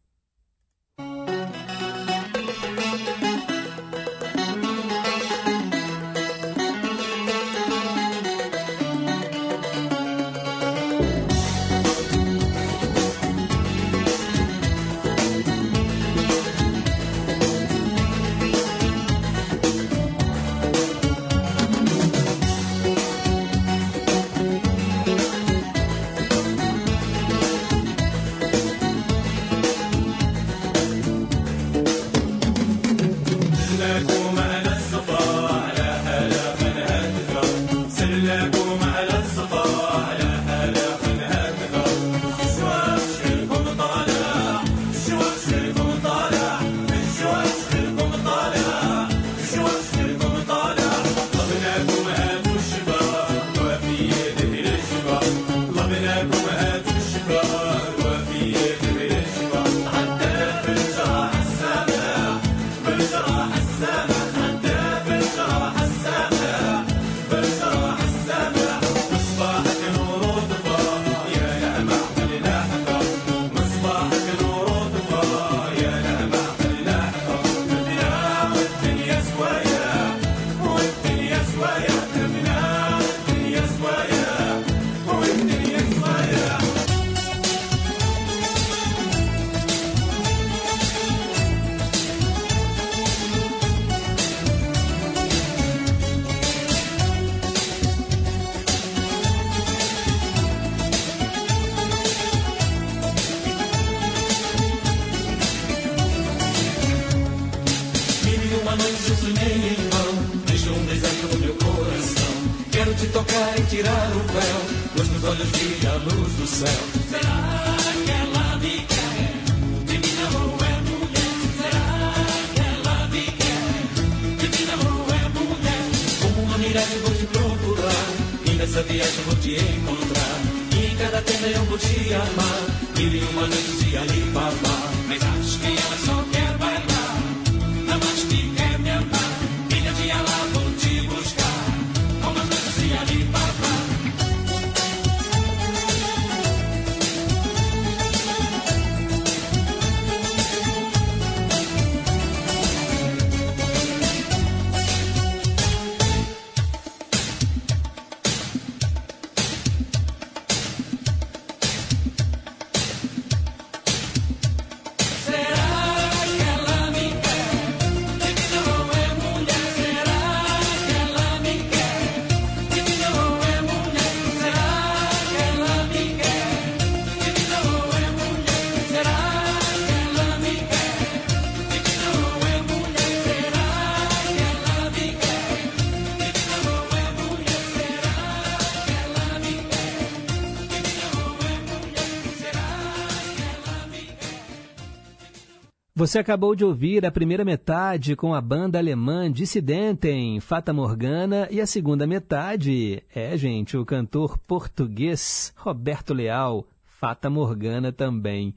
[196.04, 201.62] Você acabou de ouvir a primeira metade com a banda alemã Dissidentem, Fata Morgana, e
[201.62, 208.54] a segunda metade é, gente, o cantor português Roberto Leal, Fata Morgana também.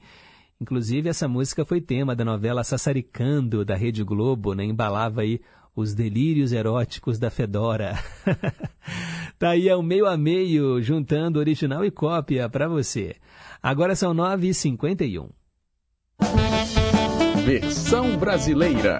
[0.59, 4.65] Inclusive, essa música foi tema da novela Sassaricando, da Rede Globo, né?
[4.65, 5.39] Embalava aí
[5.73, 7.97] os delírios eróticos da Fedora.
[9.39, 13.15] tá aí, é o meio a meio, juntando original e cópia para você.
[13.63, 15.29] Agora são 9h51.
[17.47, 18.99] Versão brasileira.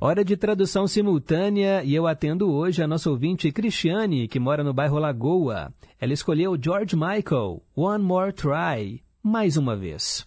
[0.00, 4.72] Hora de tradução simultânea e eu atendo hoje a nossa ouvinte Cristiane, que mora no
[4.72, 5.74] bairro Lagoa.
[6.00, 10.24] Ela escolheu George Michael, One More Try, mais uma vez.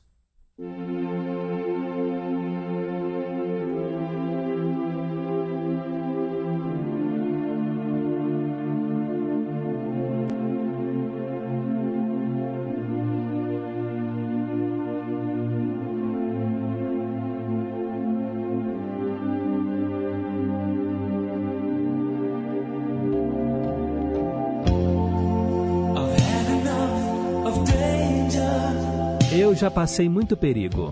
[29.45, 30.91] Eu já passei muito perigo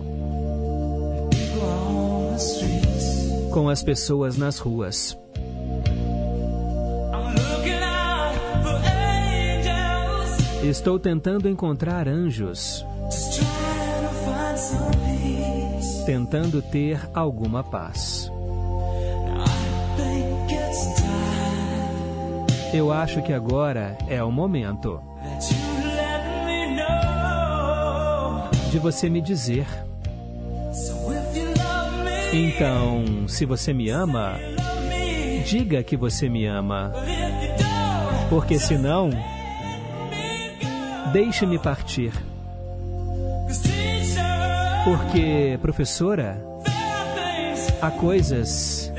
[3.50, 5.18] com as pessoas nas ruas.
[10.62, 12.86] Estou tentando encontrar anjos,
[16.06, 18.30] tentando ter alguma paz.
[22.72, 25.02] Eu acho que agora é o momento
[28.74, 29.68] de você me dizer.
[32.32, 34.36] Então, se você me ama,
[35.46, 36.92] diga que você me ama.
[38.28, 39.10] Porque senão,
[41.12, 42.12] deixe-me partir.
[44.82, 46.44] Porque, professora,
[47.80, 48.92] há coisas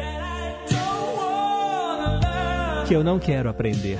[2.87, 3.99] que eu não quero aprender.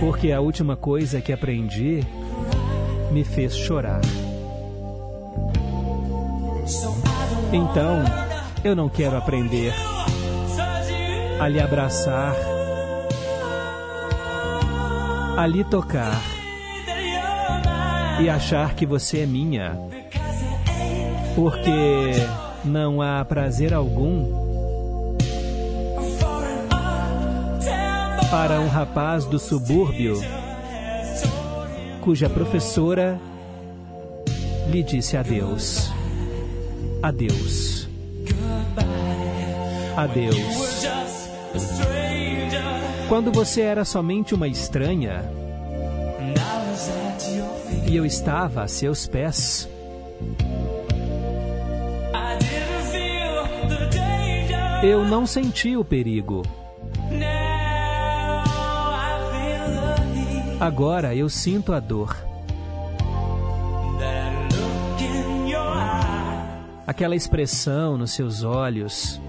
[0.00, 2.04] Porque a última coisa que aprendi
[3.10, 4.00] me fez chorar.
[7.52, 8.04] Então,
[8.62, 9.72] eu não quero aprender
[11.40, 12.34] a lhe abraçar,
[15.36, 16.20] a lhe tocar
[18.20, 19.78] e achar que você é minha.
[21.34, 22.12] Porque
[22.64, 24.47] não há prazer algum
[28.30, 30.20] para um rapaz do subúrbio
[32.02, 33.18] cuja professora
[34.70, 35.90] lhe disse adeus.
[37.02, 37.88] Adeus.
[39.96, 40.36] Adeus.
[43.08, 45.24] Quando você era somente uma estranha
[47.86, 49.68] e eu estava a seus pés.
[54.82, 56.42] Eu não senti o perigo.
[60.60, 62.16] Agora eu sinto a dor.
[66.86, 69.20] Aquela expressão nos seus olhos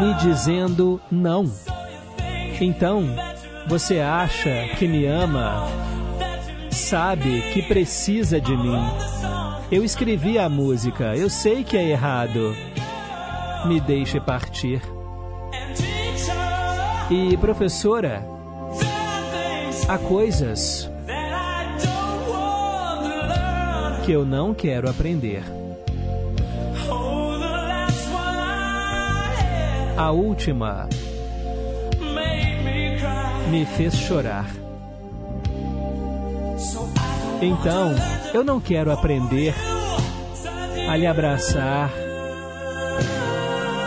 [0.00, 1.52] me dizendo não.
[2.60, 3.04] Então,
[3.66, 5.66] você acha que me ama
[6.70, 8.80] sabe que precisa de mim.
[9.70, 12.56] Eu escrevi a música, eu sei que é errado.
[13.66, 14.80] Me deixe partir.
[17.10, 18.22] E professora,
[19.88, 20.90] há coisas
[24.04, 25.42] que eu não quero aprender.
[29.96, 30.88] A última
[33.50, 34.46] me fez chorar.
[37.40, 37.94] Então,
[38.34, 39.54] eu não quero aprender
[40.88, 41.90] a lhe abraçar,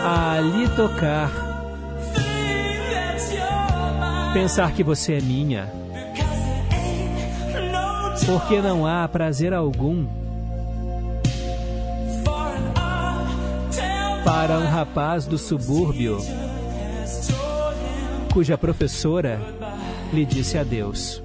[0.04, 1.51] a lhe tocar,
[4.32, 5.70] pensar que você é minha,
[8.26, 10.06] porque não há prazer algum
[14.24, 16.18] para um rapaz do subúrbio
[18.32, 19.38] cuja professora
[20.12, 21.22] lhe disse adeus.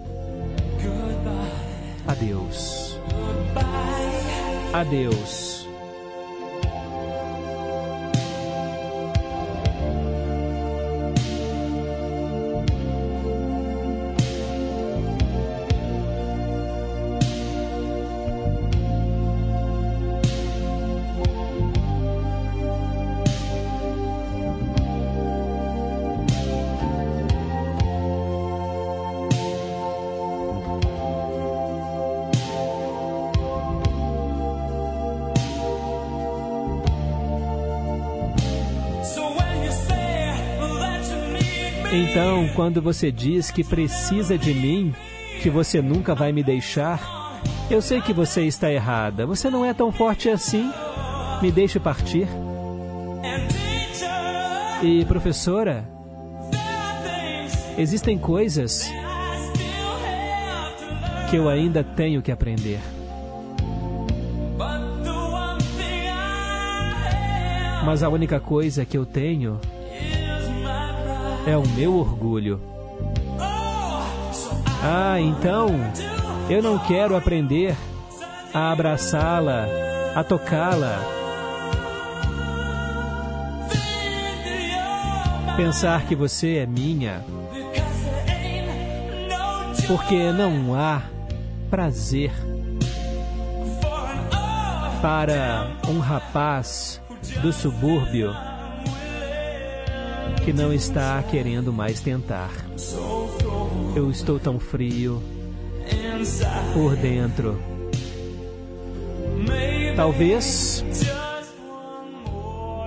[2.05, 2.99] Adeus.
[4.74, 5.47] Adeus.
[42.20, 44.91] Então, quando você diz que precisa de mim,
[45.39, 47.39] que você nunca vai me deixar,
[47.70, 49.24] eu sei que você está errada.
[49.28, 50.74] Você não é tão forte assim.
[51.43, 52.28] Me deixe partir.
[54.82, 55.88] E, professora,
[57.78, 58.91] existem coisas
[61.30, 62.80] que eu ainda tenho que aprender.
[67.86, 69.61] Mas a única coisa que eu tenho
[71.48, 72.62] é o meu orgulho.
[74.84, 75.70] Ah, então
[76.50, 77.74] eu não quero aprender
[78.54, 79.66] a abraçá-la,
[80.14, 81.00] a tocá-la.
[85.56, 87.24] Pensar que você é minha.
[89.88, 91.04] Porque não há
[91.70, 92.32] prazer
[95.02, 97.02] para um rapaz
[97.41, 98.36] do subúrbio
[100.48, 102.50] que não está querendo mais tentar.
[103.93, 105.22] Eu estou tão frio
[106.74, 107.60] por dentro.
[109.98, 110.86] Talvez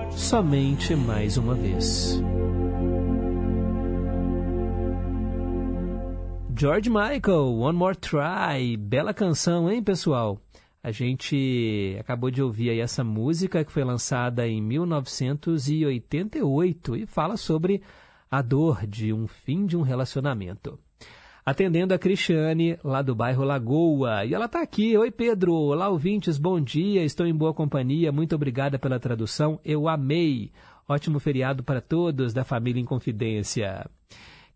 [0.09, 2.19] somente mais uma vez.
[6.57, 8.75] George Michael, One More Try.
[8.75, 10.39] Bela canção, hein, pessoal?
[10.83, 17.37] A gente acabou de ouvir aí essa música que foi lançada em 1988 e fala
[17.37, 17.83] sobre
[18.31, 20.79] a dor de um fim de um relacionamento.
[21.45, 24.23] Atendendo a Cristiane, lá do bairro Lagoa.
[24.25, 24.97] E ela está aqui.
[24.97, 25.53] Oi, Pedro.
[25.53, 26.37] Olá, ouvintes.
[26.37, 27.03] Bom dia.
[27.03, 28.11] Estou em boa companhia.
[28.11, 29.59] Muito obrigada pela tradução.
[29.63, 30.51] Eu amei.
[30.87, 33.87] Ótimo feriado para todos da família em Confidência.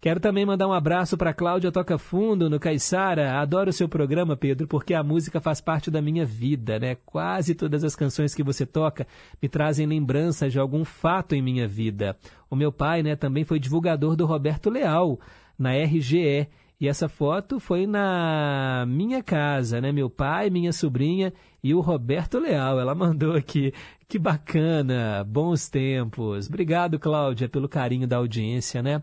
[0.06, 3.40] Quero também mandar um abraço para Cláudia Toca Fundo, no Caiçara.
[3.40, 6.96] Adoro o seu programa, Pedro, porque a música faz parte da minha vida, né?
[7.08, 9.08] Quase todas as canções que você toca
[9.42, 12.16] me trazem lembranças de algum fato em minha vida.
[12.52, 15.20] O meu pai, né, também foi divulgador do Roberto Leal,
[15.58, 16.50] na RGE.
[16.80, 19.92] E essa foto foi na minha casa, né?
[19.92, 21.34] Meu pai, minha sobrinha
[21.64, 22.80] e o Roberto Leal.
[22.80, 23.74] Ela mandou aqui.
[24.08, 26.48] Que bacana, bons tempos.
[26.48, 29.02] Obrigado, Cláudia, pelo carinho da audiência, né?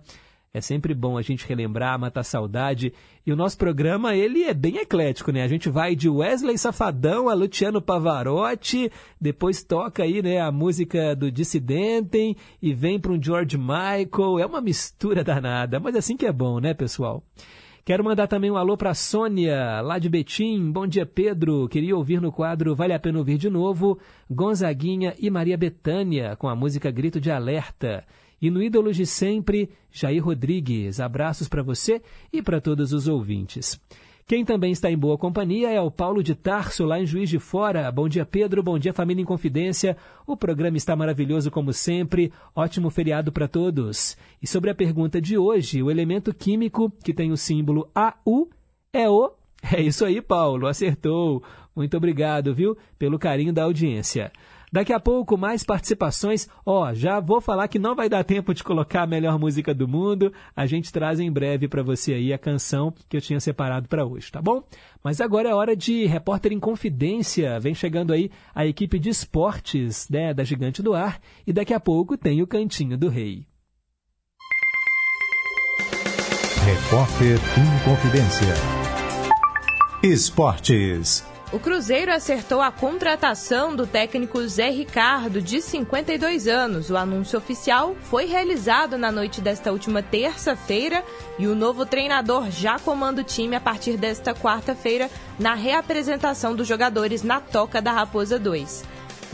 [0.55, 2.92] É sempre bom a gente relembrar, matar saudade.
[3.24, 5.42] E o nosso programa, ele é bem eclético, né?
[5.42, 11.16] A gente vai de Wesley Safadão a Luciano Pavarotti, depois toca aí, né, a música
[11.16, 14.40] do Dissidente e vem para um George Michael.
[14.40, 17.24] É uma mistura danada, mas assim que é bom, né, pessoal?
[17.82, 20.70] Quero mandar também um alô para Sônia, lá de Betim.
[20.70, 21.66] Bom dia, Pedro.
[21.66, 23.98] Queria ouvir no quadro Vale a Pena Ouvir de Novo,
[24.30, 28.05] Gonzaguinha e Maria Betânia, com a música Grito de Alerta.
[28.43, 30.99] E no ídolo de sempre, Jair Rodrigues.
[30.99, 33.80] Abraços para você e para todos os ouvintes.
[34.26, 37.38] Quem também está em boa companhia é o Paulo de Tarso, lá em Juiz de
[37.38, 37.90] Fora.
[37.93, 38.61] Bom dia, Pedro.
[38.61, 39.97] Bom dia, família em Confidência.
[40.26, 42.32] O programa está maravilhoso como sempre.
[42.55, 44.16] Ótimo feriado para todos.
[44.43, 48.49] E sobre a pergunta de hoje, o elemento químico que tem o símbolo AU
[48.93, 49.32] é o.
[49.72, 50.66] É isso aí, Paulo.
[50.66, 51.43] Acertou.
[51.74, 54.32] Muito obrigado, viu, pelo carinho da audiência.
[54.72, 56.48] Daqui a pouco, mais participações.
[56.64, 59.86] Ó, já vou falar que não vai dar tempo de colocar a melhor música do
[59.86, 60.32] mundo.
[60.56, 64.06] A gente traz em breve para você aí a canção que eu tinha separado para
[64.06, 64.62] hoje, tá bom?
[65.04, 67.60] Mas agora é hora de Repórter em Confidência.
[67.60, 71.20] Vem chegando aí a equipe de esportes né, da Gigante do Ar.
[71.46, 73.46] E daqui a pouco tem o Cantinho do Rei.
[76.64, 78.54] Repórter em Confidência.
[80.02, 81.32] Esportes.
[81.53, 86.88] O Cruzeiro acertou a contratação do técnico Zé Ricardo, de 52 anos.
[86.88, 91.05] O anúncio oficial foi realizado na noite desta última terça-feira
[91.38, 96.66] e o novo treinador já comanda o time a partir desta quarta-feira na reapresentação dos
[96.66, 98.84] jogadores na Toca da Raposa 2.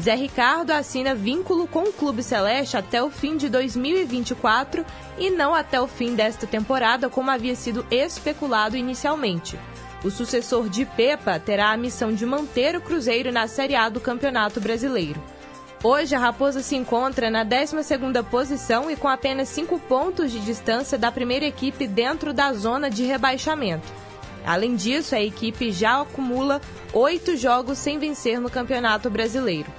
[0.02, 4.84] Zé Ricardo assina vínculo com o Clube Celeste até o fim de 2024
[5.18, 9.56] e não até o fim desta temporada, como havia sido especulado inicialmente.
[10.04, 14.00] O sucessor de Pepa terá a missão de manter o Cruzeiro na Série A do
[14.00, 15.20] Campeonato Brasileiro.
[15.82, 20.96] Hoje, a Raposa se encontra na 12ª posição e com apenas 5 pontos de distância
[20.96, 23.86] da primeira equipe dentro da zona de rebaixamento.
[24.46, 26.60] Além disso, a equipe já acumula
[26.92, 29.70] oito jogos sem vencer no Campeonato Brasileiro.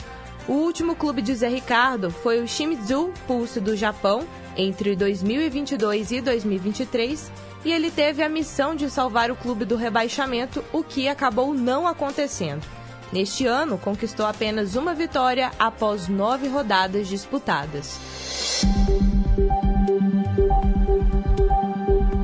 [0.48, 4.28] O último clube de Zé Ricardo foi o Shimizu Pulse do Japão
[4.60, 7.32] entre 2022 e 2023
[7.64, 11.88] e ele teve a missão de salvar o clube do rebaixamento, o que acabou não
[11.88, 12.66] acontecendo.
[13.12, 18.00] Neste ano, conquistou apenas uma vitória após nove rodadas disputadas.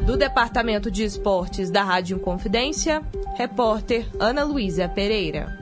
[0.05, 3.01] Do Departamento de Esportes da Rádio Confidência,
[3.35, 5.57] repórter Ana Luísa Pereira.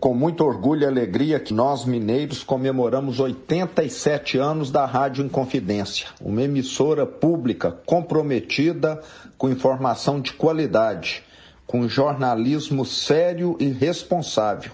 [0.00, 6.42] Com muito orgulho e alegria que nós, mineiros, comemoramos 87 anos da Rádio Inconfidência, uma
[6.42, 9.00] emissora pública comprometida
[9.36, 11.22] com informação de qualidade,
[11.66, 14.72] com jornalismo sério e responsável,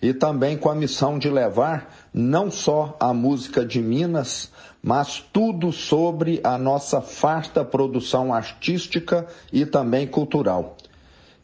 [0.00, 4.50] e também com a missão de levar não só a música de Minas,
[4.82, 10.76] mas tudo sobre a nossa farta produção artística e também cultural.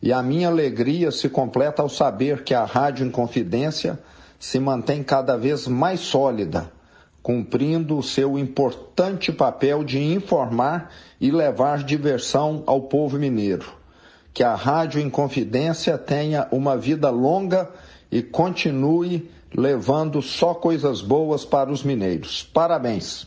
[0.06, 3.98] E a minha alegria se completa ao saber que a Rádio Inconfidência
[4.38, 6.70] se mantém cada vez mais sólida,
[7.20, 13.66] cumprindo o seu importante papel de informar e levar diversão ao povo mineiro.
[14.32, 17.68] Que a Rádio Inconfidência tenha uma vida longa
[18.08, 22.44] e continue levando só coisas boas para os mineiros.
[22.54, 23.26] Parabéns!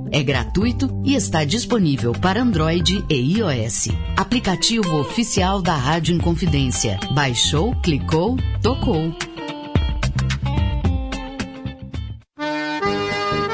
[0.11, 3.87] é gratuito e está disponível para Android e iOS.
[4.17, 6.99] Aplicativo oficial da Rádio Inconfidência.
[7.13, 9.15] Baixou, clicou, tocou.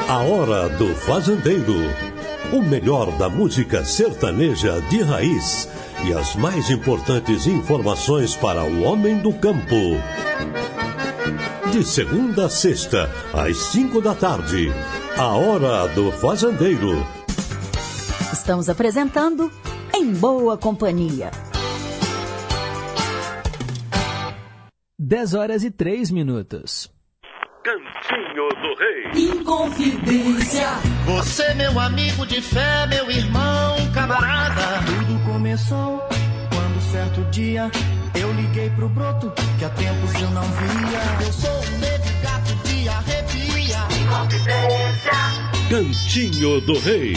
[0.09, 1.75] A Hora do Fazendeiro.
[2.51, 5.69] O melhor da música sertaneja de raiz
[6.05, 9.75] e as mais importantes informações para o homem do campo.
[11.71, 14.71] De segunda a sexta, às cinco da tarde.
[15.19, 17.03] A Hora do Fazendeiro.
[18.31, 19.51] Estamos apresentando
[19.91, 21.31] Em Boa Companhia.
[24.99, 26.91] 10 horas e 3 minutos.
[27.63, 29.29] Cantinho do Rei.
[29.31, 30.67] Inconfidência.
[31.07, 34.85] Você, meu amigo de fé, meu irmão, camarada.
[34.85, 35.99] Tudo começou
[36.53, 37.71] quando certo dia
[38.13, 41.25] eu liguei pro broto que há tempos eu não via.
[41.25, 43.46] Eu sou um negro gato de arrepia.
[44.07, 45.11] Inconfidência.
[45.69, 47.13] Cantinho do Rei.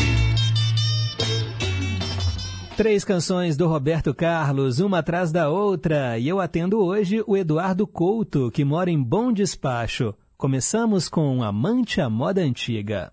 [2.76, 7.86] Três canções do Roberto Carlos, uma atrás da outra, e eu atendo hoje o Eduardo
[7.86, 10.12] Couto, que mora em Bom Despacho.
[10.36, 13.12] Começamos com Amante à Moda Antiga.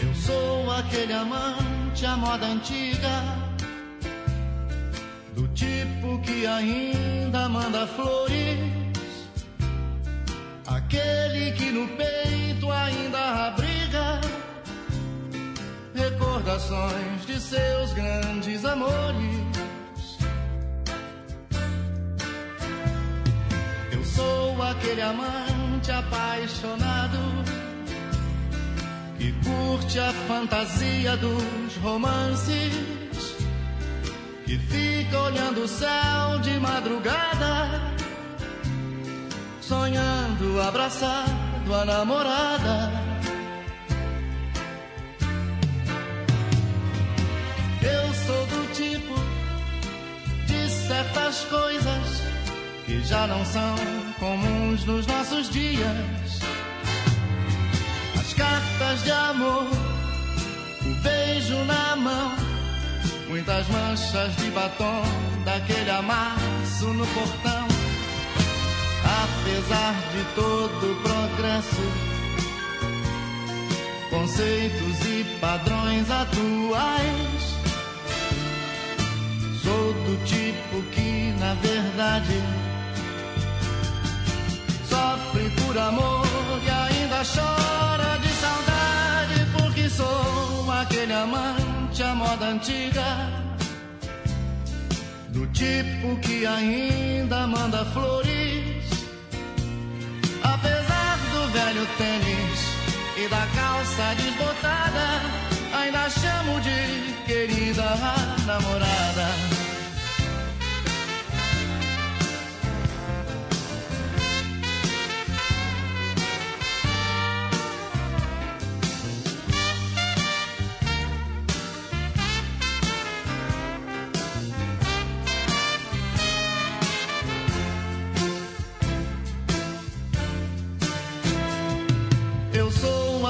[0.00, 1.65] Eu sou aquele amante
[2.04, 3.22] à moda antiga,
[5.34, 8.58] do tipo que ainda manda flores,
[10.66, 14.20] aquele que no peito ainda abriga
[15.94, 19.46] recordações de seus grandes amores.
[23.90, 27.18] Eu sou aquele amante apaixonado
[29.18, 32.72] que curte a fantasia dos romances,
[34.44, 37.94] que fica olhando o céu de madrugada,
[39.60, 42.92] sonhando abraçado a namorada.
[47.82, 49.14] Eu sou do tipo
[50.46, 52.22] de certas coisas
[52.84, 53.74] que já não são
[54.18, 56.25] comuns nos nossos dias.
[58.36, 59.66] As cartas de amor,
[60.84, 62.36] o beijo na mão,
[63.28, 65.02] muitas manchas de batom
[65.42, 67.66] daquele amasso no portão.
[69.24, 71.82] Apesar de todo o progresso,
[74.10, 77.56] conceitos e padrões atuais,
[79.62, 82.65] sou do tipo que, na verdade,
[84.96, 86.26] sofre por amor
[86.66, 93.08] e ainda chora de saudade porque sou aquele amante à moda antiga.
[95.28, 98.84] Do tipo que ainda manda flores.
[100.54, 102.58] Apesar do velho tênis
[103.22, 105.06] e da calça desbotada
[105.78, 106.78] ainda chamo de
[107.26, 107.88] querida
[108.46, 109.55] namorada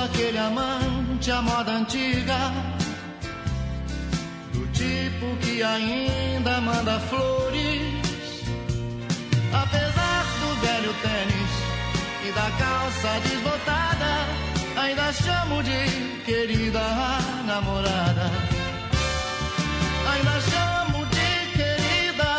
[0.06, 2.38] aquele amante à moda antiga,
[4.52, 8.42] do tipo que ainda manda flores,
[9.62, 11.52] apesar do velho tênis
[12.26, 14.12] e da calça desbotada,
[14.80, 16.86] ainda chamo de querida
[17.44, 18.30] namorada.
[20.12, 22.32] Ainda chamo de querida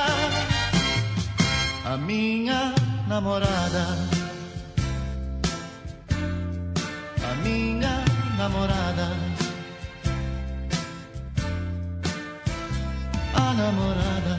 [1.86, 2.74] a minha
[3.08, 4.17] namorada.
[8.48, 9.08] Namorada.
[13.36, 14.36] A namorada.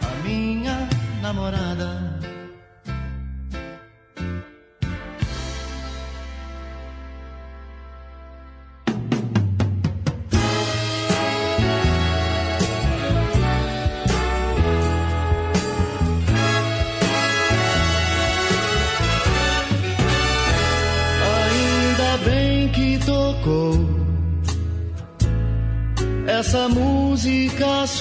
[0.00, 0.88] A minha
[1.20, 2.01] namorada.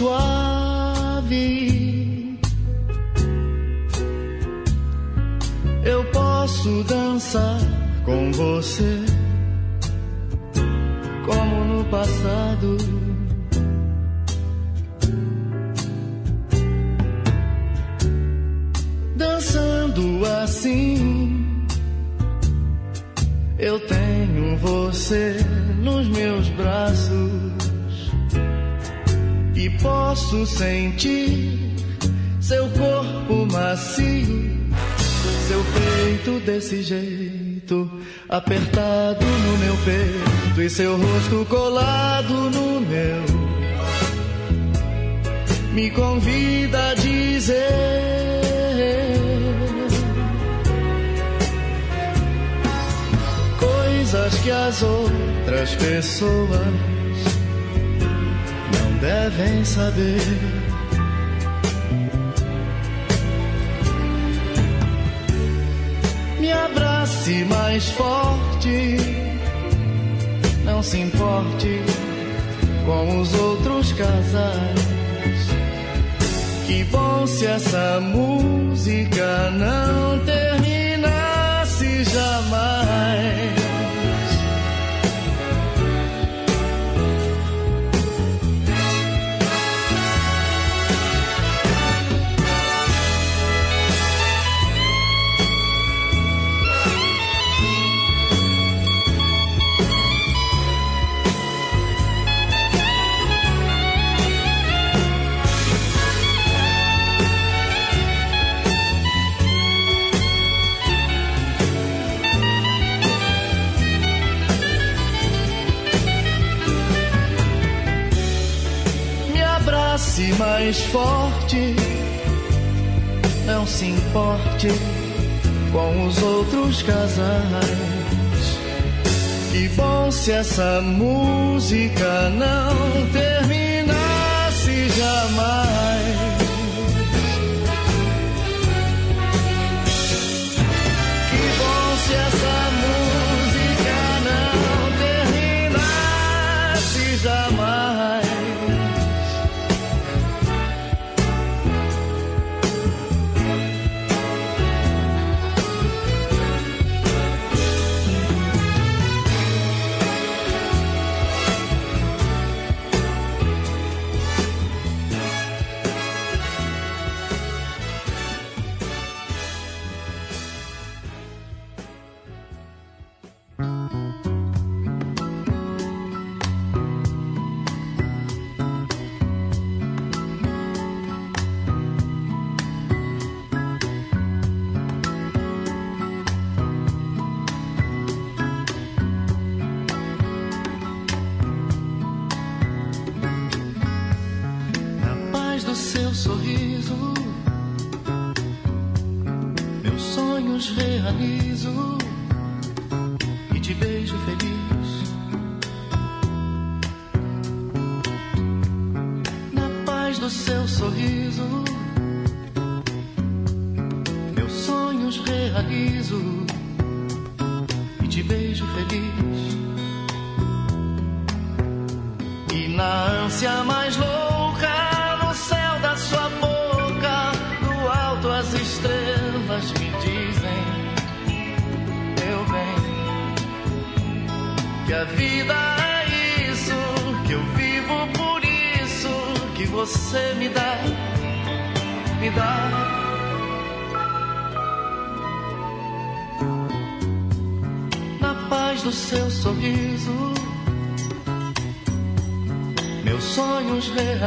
[0.02, 0.31] Música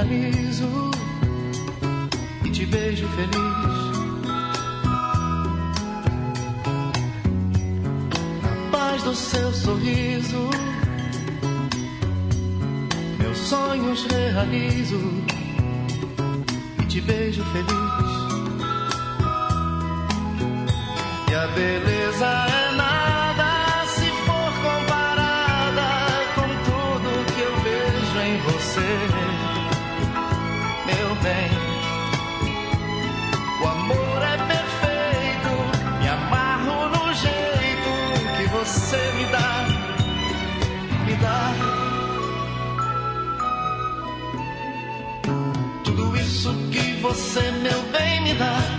[0.05, 0.91] paraliso
[2.45, 3.35] e te beijo feliz.
[8.71, 10.51] Paz do seu sorriso,
[13.19, 15.01] meus sonhos realizo
[16.83, 17.75] e te beijo feliz.
[21.31, 22.54] E a beleza é
[47.05, 48.74] você, meu bem, me dá.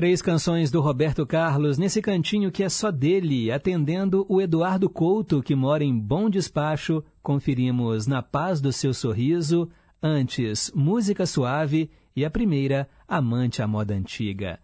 [0.00, 5.42] Três canções do Roberto Carlos nesse cantinho que é só dele, atendendo o Eduardo Couto,
[5.42, 7.04] que mora em Bom Despacho.
[7.22, 9.68] Conferimos Na Paz do Seu Sorriso,
[10.02, 14.58] antes Música Suave e a primeira, Amante à Moda Antiga.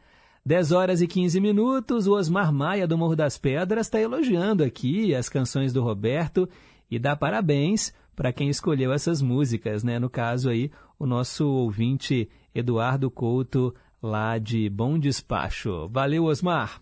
[0.47, 5.15] 10 horas e 15 minutos, o Osmar Maia do Morro das Pedras está elogiando aqui
[5.15, 6.49] as canções do Roberto
[6.91, 9.99] e dá parabéns para quem escolheu essas músicas, né?
[9.99, 15.89] No caso aí, o nosso ouvinte Eduardo Couto lá de Bom Despacho.
[15.89, 16.81] Valeu, Osmar!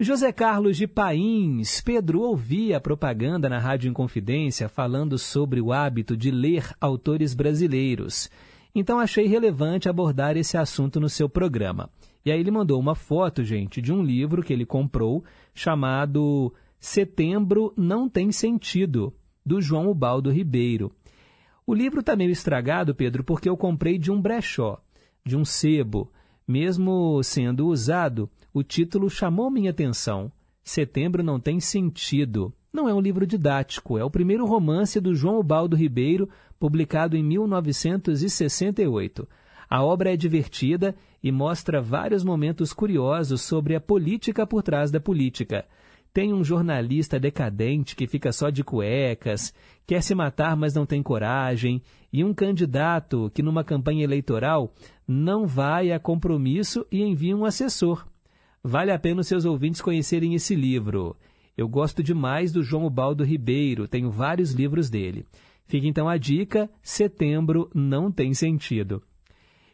[0.00, 6.16] José Carlos de Pains, Pedro ouvia a propaganda na Rádio Inconfidência falando sobre o hábito
[6.16, 8.30] de ler autores brasileiros.
[8.72, 11.90] Então achei relevante abordar esse assunto no seu programa.
[12.24, 17.72] E aí ele mandou uma foto, gente, de um livro que ele comprou chamado Setembro
[17.76, 19.12] Não Tem Sentido,
[19.44, 20.92] do João Ubaldo Ribeiro.
[21.66, 24.80] O livro está meio estragado, Pedro, porque eu comprei de um brechó,
[25.26, 26.12] de um sebo.
[26.48, 30.32] Mesmo sendo usado, o título chamou minha atenção.
[30.64, 32.54] Setembro não tem sentido.
[32.72, 36.26] Não é um livro didático, é o primeiro romance do João Baldo Ribeiro,
[36.58, 39.28] publicado em 1968.
[39.68, 44.98] A obra é divertida e mostra vários momentos curiosos sobre a política por trás da
[44.98, 45.66] política.
[46.14, 49.52] Tem um jornalista decadente que fica só de cuecas,
[49.86, 54.72] quer se matar, mas não tem coragem, e um candidato que, numa campanha eleitoral,
[55.06, 58.06] não vai a compromisso e envia um assessor.
[58.62, 61.16] Vale a pena os seus ouvintes conhecerem esse livro.
[61.56, 65.26] Eu gosto demais do João Baldo Ribeiro, tenho vários livros dele.
[65.66, 69.02] Fica então a dica: setembro não tem sentido.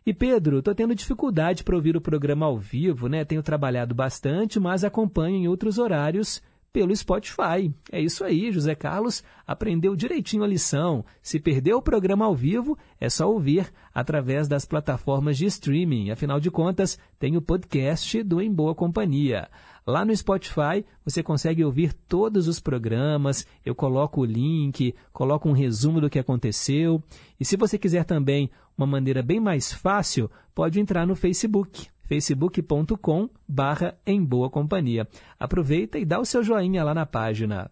[0.07, 3.25] E Pedro, estou tendo dificuldade para ouvir o programa ao vivo, né?
[3.25, 6.43] Tenho trabalhado bastante, mas acompanho em outros horários
[6.75, 7.73] pelo Spotify.
[7.93, 11.05] É isso aí, José Carlos aprendeu direitinho a lição.
[11.23, 16.11] Se perdeu o programa ao vivo, é só ouvir através das plataformas de streaming.
[16.11, 19.49] Afinal de contas, tem o podcast do Em Boa Companhia.
[19.87, 25.53] Lá no Spotify você consegue ouvir todos os programas, eu coloco o link, coloco um
[25.53, 27.01] resumo do que aconteceu.
[27.39, 33.29] E se você quiser também uma maneira bem mais fácil, pode entrar no Facebook, facebook.com
[33.49, 35.09] barra em boa companhia.
[35.39, 37.71] Aproveita e dá o seu joinha lá na página.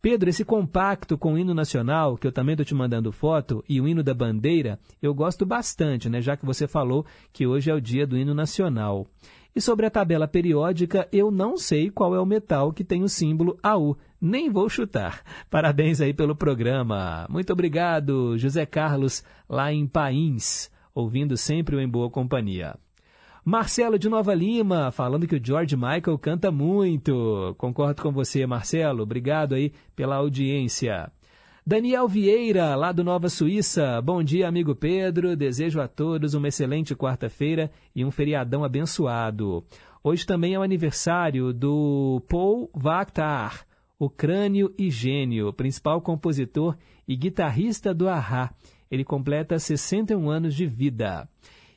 [0.00, 3.80] Pedro, esse compacto com o hino nacional, que eu também estou te mandando foto, e
[3.80, 6.20] o hino da bandeira, eu gosto bastante, né?
[6.20, 9.06] Já que você falou que hoje é o dia do hino nacional.
[9.54, 13.08] E sobre a tabela periódica, eu não sei qual é o metal que tem o
[13.08, 13.96] símbolo AU.
[14.20, 15.22] Nem vou chutar.
[15.50, 17.26] Parabéns aí pelo programa.
[17.28, 22.76] Muito obrigado, José Carlos, lá em Pains, ouvindo sempre o Em Boa Companhia.
[23.48, 27.54] Marcelo de Nova Lima, falando que o George Michael canta muito.
[27.56, 29.04] Concordo com você, Marcelo.
[29.04, 31.12] Obrigado aí pela audiência.
[31.64, 34.02] Daniel Vieira, lá do Nova Suíça.
[34.02, 35.36] Bom dia, amigo Pedro.
[35.36, 39.64] Desejo a todos uma excelente quarta-feira e um feriadão abençoado.
[40.02, 43.64] Hoje também é o aniversário do Paul Vaktar,
[43.96, 48.52] o crânio e gênio, principal compositor e guitarrista do Ahá.
[48.90, 51.28] Ele completa 61 anos de vida.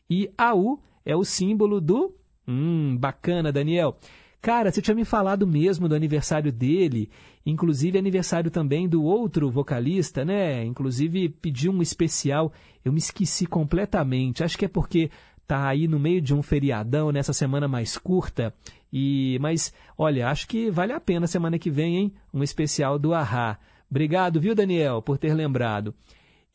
[0.10, 2.14] E AU é o símbolo do.
[2.48, 3.98] Hum, bacana, Daniel.
[4.42, 7.10] Cara, você tinha me falado mesmo do aniversário dele,
[7.46, 10.64] inclusive aniversário também do outro vocalista, né?
[10.64, 12.54] Inclusive pediu um especial.
[12.86, 14.44] Eu me esqueci completamente.
[14.44, 15.10] Acho que é porque
[15.48, 18.54] tá aí no meio de um feriadão nessa semana mais curta.
[18.94, 22.14] E mas olha, acho que vale a pena semana que vem, hein?
[22.32, 23.58] Um especial do Ahá.
[23.90, 25.94] Obrigado, viu, Daniel, por ter lembrado.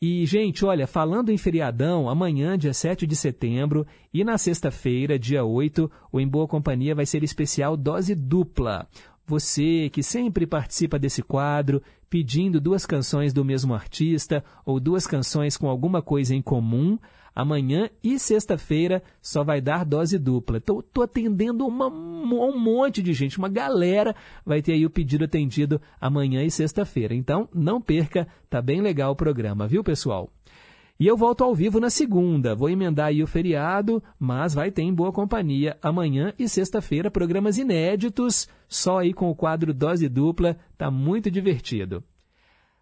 [0.01, 5.43] E, gente, olha, falando em feriadão, amanhã, dia 7 de setembro, e na sexta-feira, dia
[5.43, 8.87] 8, o Em Boa Companhia vai ser especial dose dupla.
[9.25, 15.57] Você que sempre participa desse quadro, pedindo duas canções do mesmo artista ou duas canções
[15.57, 16.99] com alguma coisa em comum,
[17.35, 20.57] Amanhã e sexta-feira só vai dar dose dupla.
[20.57, 25.81] Estou atendendo uma, um monte de gente, uma galera vai ter aí o pedido atendido
[25.99, 27.13] amanhã e sexta-feira.
[27.13, 30.31] Então, não perca, tá bem legal o programa, viu, pessoal?
[30.97, 32.55] E eu volto ao vivo na segunda.
[32.55, 37.57] Vou emendar aí o feriado, mas vai ter em boa companhia amanhã e sexta-feira programas
[37.57, 42.01] inéditos, só aí com o quadro Dose Dupla, tá muito divertido.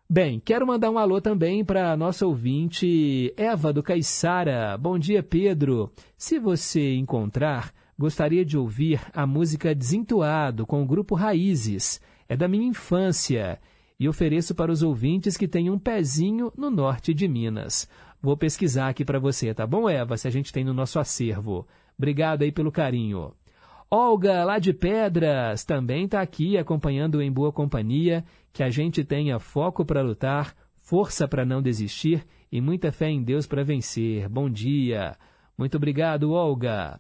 [0.10, 4.78] Bem, quero mandar um alô também para nossa ouvinte Eva do Caiçara.
[4.78, 5.92] Bom dia, Pedro.
[6.18, 12.02] Se você encontrar, gostaria de ouvir a música Desentuado com o grupo Raízes.
[12.28, 13.60] É da minha infância
[13.98, 17.88] e ofereço para os ouvintes que têm um pezinho no norte de Minas.
[18.22, 20.18] Vou pesquisar aqui para você, tá bom, Eva?
[20.18, 21.66] Se a gente tem no nosso acervo.
[21.98, 23.34] Obrigado aí pelo carinho.
[23.96, 28.26] Olga, lá de Pedras, também está aqui acompanhando em boa companhia.
[28.52, 33.22] Que a gente tenha foco para lutar, força para não desistir e muita fé em
[33.22, 34.28] Deus para vencer.
[34.28, 35.16] Bom dia.
[35.56, 37.00] Muito obrigado, Olga.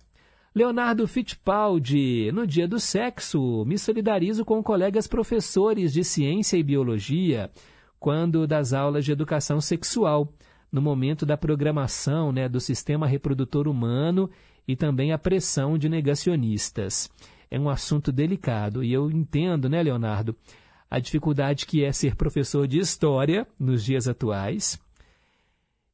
[0.53, 7.49] Leonardo Fittipaldi, no dia do sexo, me solidarizo com colegas professores de ciência e biologia
[7.99, 10.32] quando das aulas de educação sexual,
[10.72, 14.30] no momento da programação né, do sistema reprodutor humano
[14.68, 17.10] e também a pressão de negacionistas.
[17.49, 20.35] É um assunto delicado e eu entendo, né, Leonardo,
[20.90, 24.80] a dificuldade que é ser professor de história nos dias atuais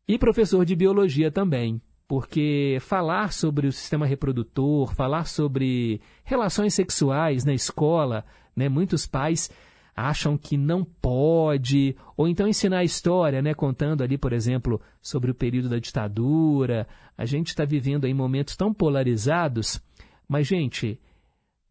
[0.07, 7.45] e professor de biologia também porque falar sobre o sistema reprodutor, falar sobre relações sexuais
[7.45, 8.25] na escola,
[8.55, 9.51] né, muitos pais
[9.95, 15.31] acham que não pode, ou então ensinar a história, né, contando ali, por exemplo, sobre
[15.31, 16.87] o período da ditadura.
[17.17, 19.81] A gente está vivendo em momentos tão polarizados,
[20.27, 20.99] mas, gente,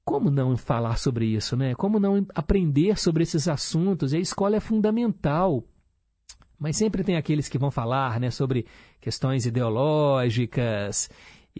[0.04, 1.74] como não falar sobre isso, né?
[1.74, 4.12] Como não aprender sobre esses assuntos?
[4.12, 5.64] E a escola é fundamental
[6.58, 8.66] mas sempre tem aqueles que vão falar né, sobre
[9.00, 11.08] questões ideológicas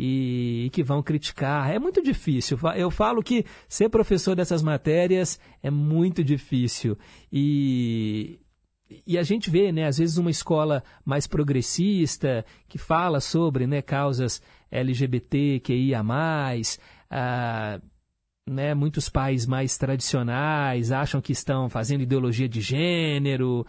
[0.01, 1.75] e, que vão criticar.
[1.75, 2.57] É muito difícil.
[2.77, 6.97] Eu falo que ser professor dessas matérias é muito difícil.
[7.33, 8.39] E,
[9.05, 13.83] e a gente vê, né, às vezes, uma escola mais progressista que fala sobre né,
[13.83, 16.05] causas LGBT, QIA,
[17.11, 17.81] ah,
[18.49, 23.66] né, muitos pais mais tradicionais acham que estão fazendo ideologia de gênero.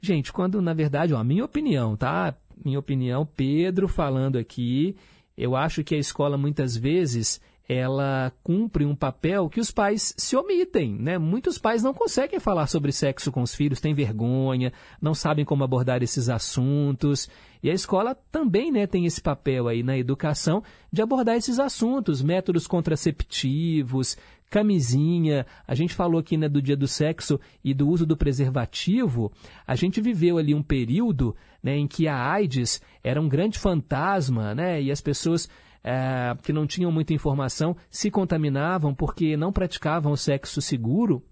[0.00, 2.34] Gente, quando na verdade, ó, a minha opinião, tá?
[2.64, 4.96] Minha opinião, Pedro falando aqui,
[5.38, 10.34] eu acho que a escola muitas vezes ela cumpre um papel que os pais se
[10.34, 11.18] omitem, né?
[11.18, 15.62] Muitos pais não conseguem falar sobre sexo com os filhos, têm vergonha, não sabem como
[15.62, 17.28] abordar esses assuntos.
[17.62, 22.22] E a escola também, né, tem esse papel aí na educação de abordar esses assuntos,
[22.22, 24.16] métodos contraceptivos,
[24.48, 25.44] camisinha.
[25.66, 29.30] A gente falou aqui né, do dia do sexo e do uso do preservativo.
[29.66, 34.54] A gente viveu ali um período né, em que a AIDS era um grande fantasma,
[34.54, 35.48] né, e as pessoas
[35.82, 41.22] é, que não tinham muita informação se contaminavam porque não praticavam o sexo seguro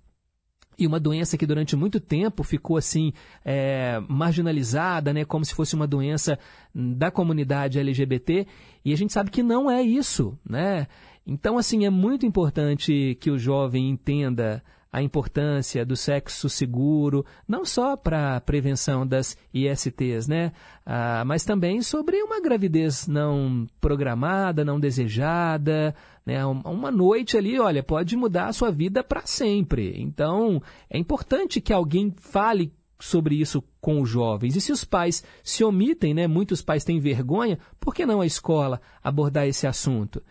[0.79, 3.13] e uma doença que durante muito tempo ficou assim
[3.45, 6.39] é, marginalizada, né, como se fosse uma doença
[6.75, 8.47] da comunidade LGBT,
[8.85, 10.87] e a gente sabe que não é isso, né?
[11.27, 14.63] Então, assim, é muito importante que o jovem entenda
[14.97, 20.53] a importância do sexo seguro, não só para a prevenção das ISTs, né?
[20.87, 25.95] Ah, mas também sobre uma gravidez não programada, não desejada,
[26.25, 26.43] né?
[26.47, 30.01] Uma noite ali, olha, pode mudar a sua vida para sempre.
[30.01, 34.57] Então, é importante que alguém fale sobre isso com os jovens.
[34.57, 36.27] E se os pais se omitem, né?
[36.27, 40.23] Muitos pais têm vergonha, por que não a escola abordar esse assunto?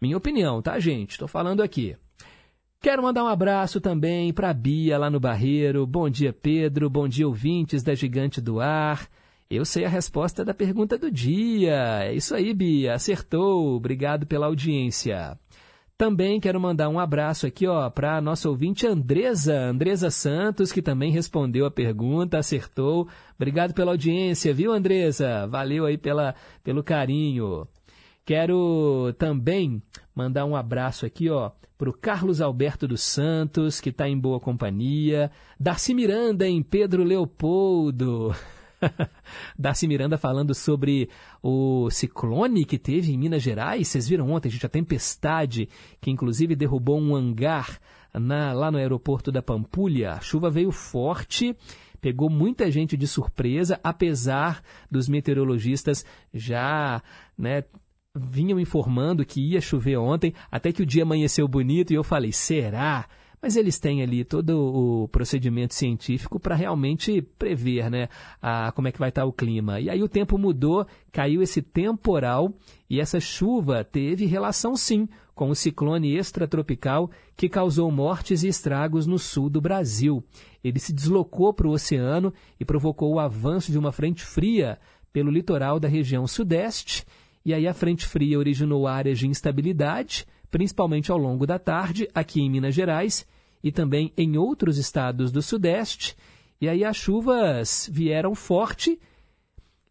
[0.00, 1.10] Minha opinião, tá, gente?
[1.10, 1.98] Estou falando aqui.
[2.86, 5.84] Quero mandar um abraço também para a Bia lá no Barreiro.
[5.84, 6.88] Bom dia, Pedro.
[6.88, 9.08] Bom dia, ouvintes da Gigante do Ar.
[9.50, 12.04] Eu sei a resposta da pergunta do dia.
[12.04, 12.94] É isso aí, Bia.
[12.94, 13.74] Acertou.
[13.74, 15.36] Obrigado pela audiência.
[15.98, 21.10] Também quero mandar um abraço aqui, ó, para nossa ouvinte Andresa, Andresa Santos, que também
[21.10, 23.08] respondeu a pergunta, acertou.
[23.34, 25.48] Obrigado pela audiência, viu, Andresa?
[25.48, 27.66] Valeu aí pela, pelo carinho.
[28.26, 29.80] Quero também
[30.12, 34.40] mandar um abraço aqui, ó, para o Carlos Alberto dos Santos, que está em boa
[34.40, 35.30] companhia.
[35.60, 38.34] Darcy Miranda em Pedro Leopoldo.
[39.56, 41.08] Darcy Miranda falando sobre
[41.40, 43.86] o ciclone que teve em Minas Gerais.
[43.86, 45.68] Vocês viram ontem, gente, a tempestade
[46.00, 47.78] que inclusive derrubou um hangar
[48.12, 50.14] na, lá no aeroporto da Pampulha.
[50.14, 51.54] A chuva veio forte
[52.00, 57.02] pegou muita gente de surpresa, apesar dos meteorologistas já
[57.36, 57.64] né,
[58.16, 62.32] vinham informando que ia chover ontem, até que o dia amanheceu bonito e eu falei:
[62.32, 63.06] será?
[63.40, 68.08] Mas eles têm ali todo o procedimento científico para realmente prever né,
[68.40, 69.78] a, como é que vai estar o clima.
[69.78, 72.52] E aí o tempo mudou, caiu esse temporal
[72.88, 79.06] e essa chuva teve relação sim com o ciclone extratropical que causou mortes e estragos
[79.06, 80.24] no sul do Brasil.
[80.64, 84.78] Ele se deslocou para o oceano e provocou o avanço de uma frente fria
[85.12, 87.04] pelo litoral da região sudeste
[87.46, 92.40] e aí a frente fria originou áreas de instabilidade, principalmente ao longo da tarde, aqui
[92.40, 93.24] em Minas Gerais
[93.62, 96.16] e também em outros estados do Sudeste.
[96.60, 98.98] E aí as chuvas vieram forte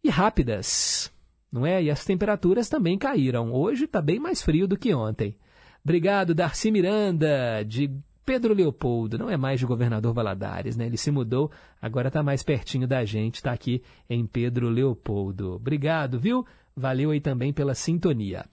[0.04, 1.10] e rápidas,
[1.50, 1.82] não é?
[1.82, 3.50] E as temperaturas também caíram.
[3.50, 5.34] Hoje está bem mais frio do que ontem.
[5.82, 7.90] Obrigado, Darcy Miranda, de
[8.26, 9.16] Pedro Leopoldo.
[9.16, 10.84] Não é mais de governador Valadares, né?
[10.84, 11.50] Ele se mudou,
[11.80, 15.54] agora está mais pertinho da gente, está aqui em Pedro Leopoldo.
[15.54, 16.44] Obrigado, viu?
[16.78, 18.44] Valeu aí também pela sintonia.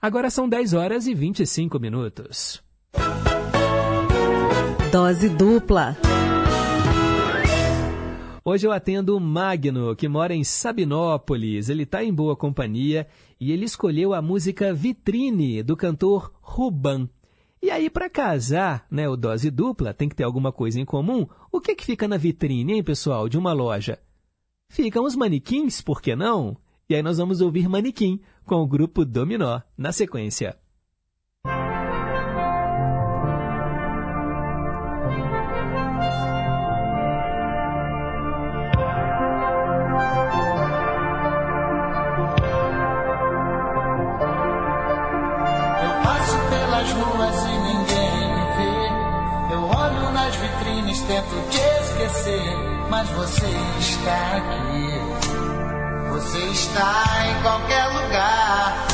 [0.00, 2.62] Agora são 10 horas e 25 minutos.
[4.90, 5.94] Dose dupla.
[8.42, 11.68] Hoje eu atendo o Magno, que mora em Sabinópolis.
[11.68, 13.06] Ele está em boa companhia
[13.38, 17.10] e ele escolheu a música Vitrine, do cantor Ruban.
[17.60, 21.26] E aí, para casar, né, o dose dupla, tem que ter alguma coisa em comum.
[21.52, 23.98] O que, que fica na vitrine, hein, pessoal, de uma loja?
[24.70, 26.56] Ficam os manequins, por que não?
[26.88, 30.56] E aí nós vamos ouvir Manequim com o grupo Dominó na sequência.
[51.06, 52.56] tento te esquecer,
[52.90, 53.46] mas você
[53.78, 55.25] está aqui.
[56.16, 58.86] Você está em qualquer lugar.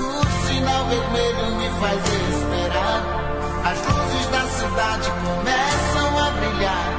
[0.00, 3.02] O sinal vermelho me faz esperar.
[3.62, 6.93] As luzes da cidade começam a brilhar.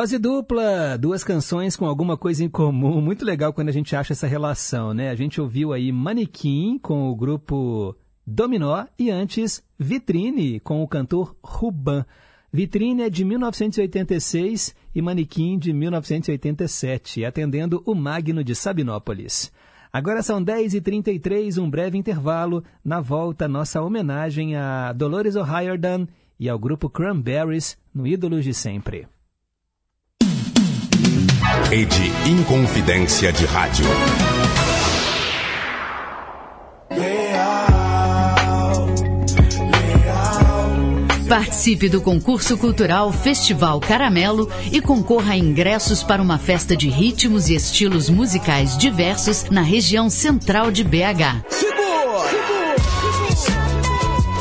[0.00, 3.02] Dose dupla, duas canções com alguma coisa em comum.
[3.02, 5.10] Muito legal quando a gente acha essa relação, né?
[5.10, 7.94] A gente ouviu aí Manequim com o grupo
[8.26, 12.06] Dominó e antes Vitrine com o cantor Ruban.
[12.50, 19.52] Vitrine é de 1986 e Manequim de 1987, atendendo o Magno de Sabinópolis.
[19.92, 22.64] Agora são 10h33, um breve intervalo.
[22.82, 26.06] Na volta, nossa homenagem a Dolores O'Riordan
[26.38, 29.06] e ao grupo Cranberries no Ídolos de Sempre.
[31.70, 33.84] Rede Inconfidência de Rádio.
[41.28, 47.48] Participe do concurso cultural Festival Caramelo e concorra a ingressos para uma festa de ritmos
[47.48, 51.46] e estilos musicais diversos na região central de BH.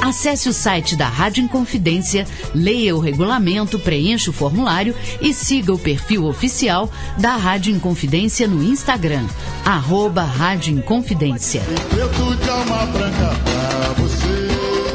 [0.10, 2.26] Acesse o site da Rádio Inconfidência,
[2.56, 8.64] leia o regulamento, preencha o formulário e siga o perfil oficial da Rádio Inconfidência no
[8.64, 9.24] Instagram,
[9.64, 11.62] arroba Rádio Inconfidência.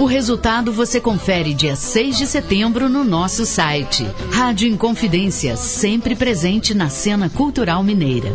[0.01, 4.05] O resultado você confere dia 6 de setembro no nosso site.
[4.33, 8.35] Rádio Inconfidência, sempre presente na cena cultural mineira.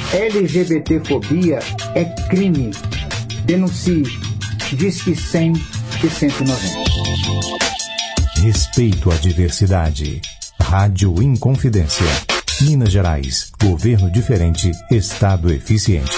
[0.13, 1.59] LGBTfobia
[1.95, 2.71] é crime.
[3.45, 4.03] Denuncie.
[4.73, 5.53] Diz que 100
[6.03, 6.51] e 190.
[8.41, 10.21] Respeito à diversidade.
[10.59, 12.05] Rádio Inconfidência.
[12.59, 13.53] Minas Gerais.
[13.61, 14.69] Governo diferente.
[14.91, 16.17] Estado eficiente.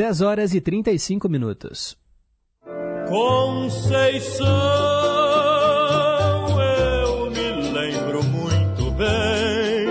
[0.00, 1.94] 10 horas e 35 minutos.
[3.06, 4.46] Conceição,
[6.58, 9.90] eu me lembro muito bem.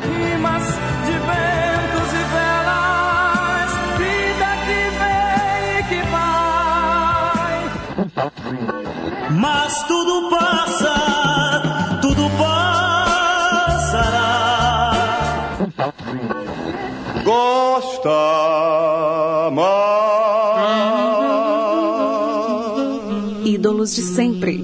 [0.00, 0.66] Rimas
[1.04, 7.60] de ventos e velas, vida que vem e que vai.
[9.38, 11.13] Mas tudo passa,
[18.04, 19.64] Gosta mais.
[23.46, 24.62] Ídolos de sempre.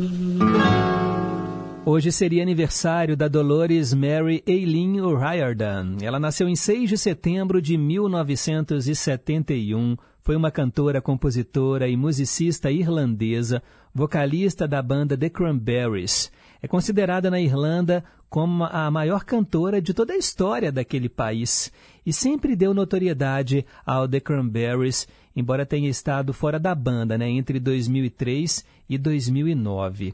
[1.86, 5.96] Hoje seria aniversário da Dolores Mary Eileen O'Riordan.
[6.02, 9.96] Ela nasceu em 6 de setembro de 1971.
[10.20, 13.62] Foi uma cantora, compositora e musicista irlandesa,
[13.94, 16.30] vocalista da banda The Cranberries.
[16.62, 21.72] É considerada na Irlanda como a maior cantora de toda a história daquele país
[22.11, 25.07] e sempre deu notoriedade ao The Cranberries,
[25.37, 30.12] embora tenha estado fora da banda né, entre 2003 e 2009.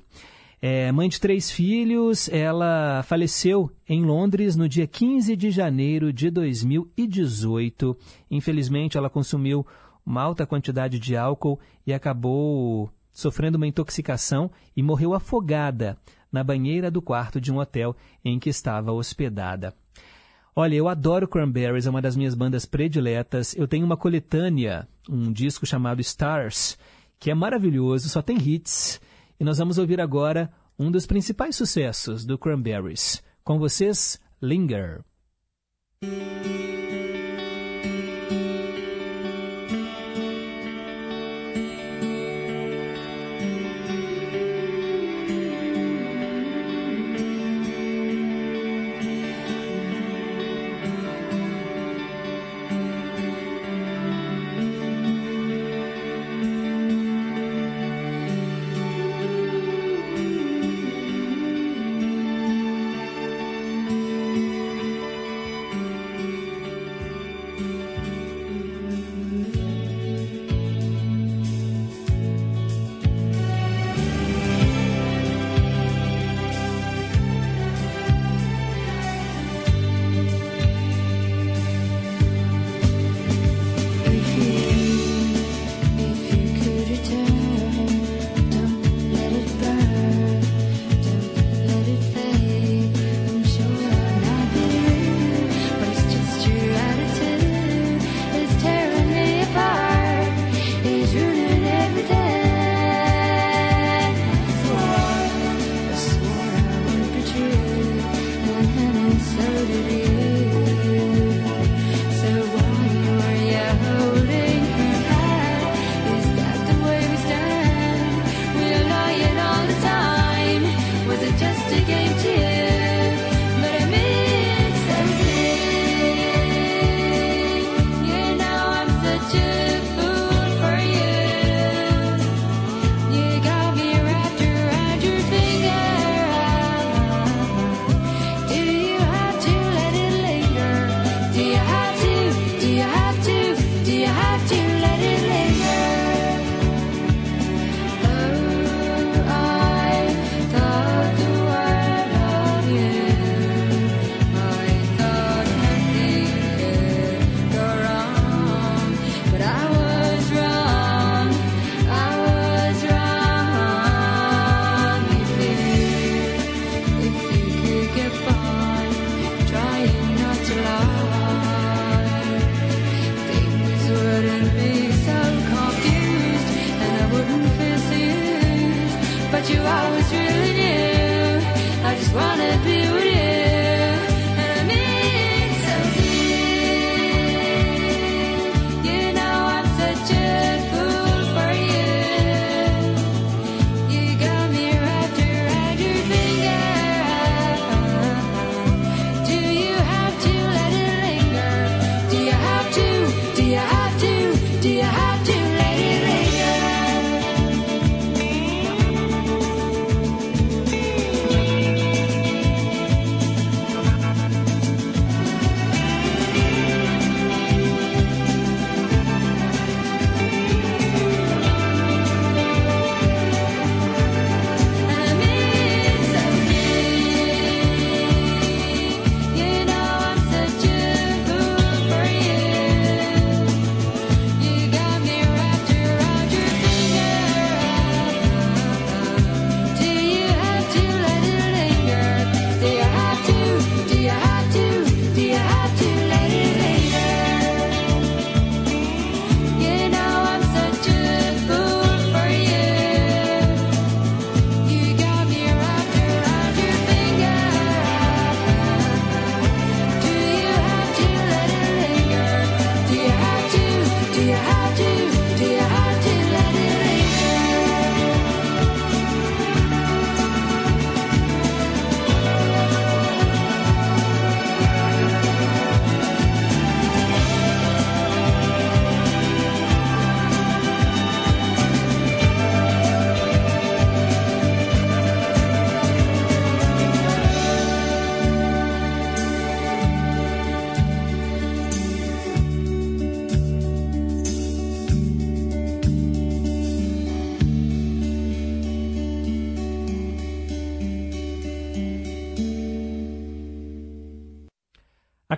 [0.60, 6.28] É, mãe de três filhos, ela faleceu em Londres no dia 15 de janeiro de
[6.28, 7.96] 2018.
[8.30, 9.66] Infelizmente, ela consumiu
[10.04, 15.96] uma alta quantidade de álcool e acabou sofrendo uma intoxicação e morreu afogada
[16.30, 19.72] na banheira do quarto de um hotel em que estava hospedada.
[20.58, 23.54] Olha, eu adoro Cranberries, é uma das minhas bandas prediletas.
[23.54, 26.78] Eu tenho uma coletânea, um disco chamado Stars,
[27.20, 28.98] que é maravilhoso, só tem hits.
[29.38, 33.22] E nós vamos ouvir agora um dos principais sucessos do Cranberries.
[33.44, 35.04] Com vocês, Linger.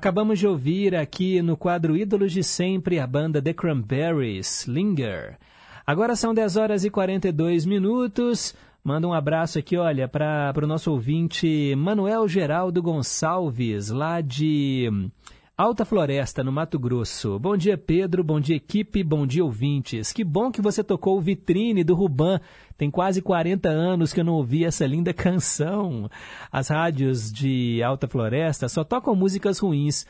[0.08, 5.36] Acabamos de ouvir aqui no quadro Ídolos de Sempre a banda The Cranberries, Linger.
[5.86, 8.54] Agora são 10 horas e 42 minutos.
[8.82, 14.90] Manda um abraço aqui, olha, para o nosso ouvinte Manuel Geraldo Gonçalves, lá de
[15.58, 17.36] Alta Floresta, no Mato Grosso.
[17.36, 18.22] Bom dia, Pedro.
[18.22, 19.02] Bom dia, equipe.
[19.02, 20.12] Bom dia, ouvintes.
[20.12, 22.40] Que bom que você tocou o Vitrine do Ruban.
[22.76, 26.08] Tem quase 40 anos que eu não ouvi essa linda canção.
[26.52, 30.06] As rádios de Alta Floresta só tocam músicas ruins.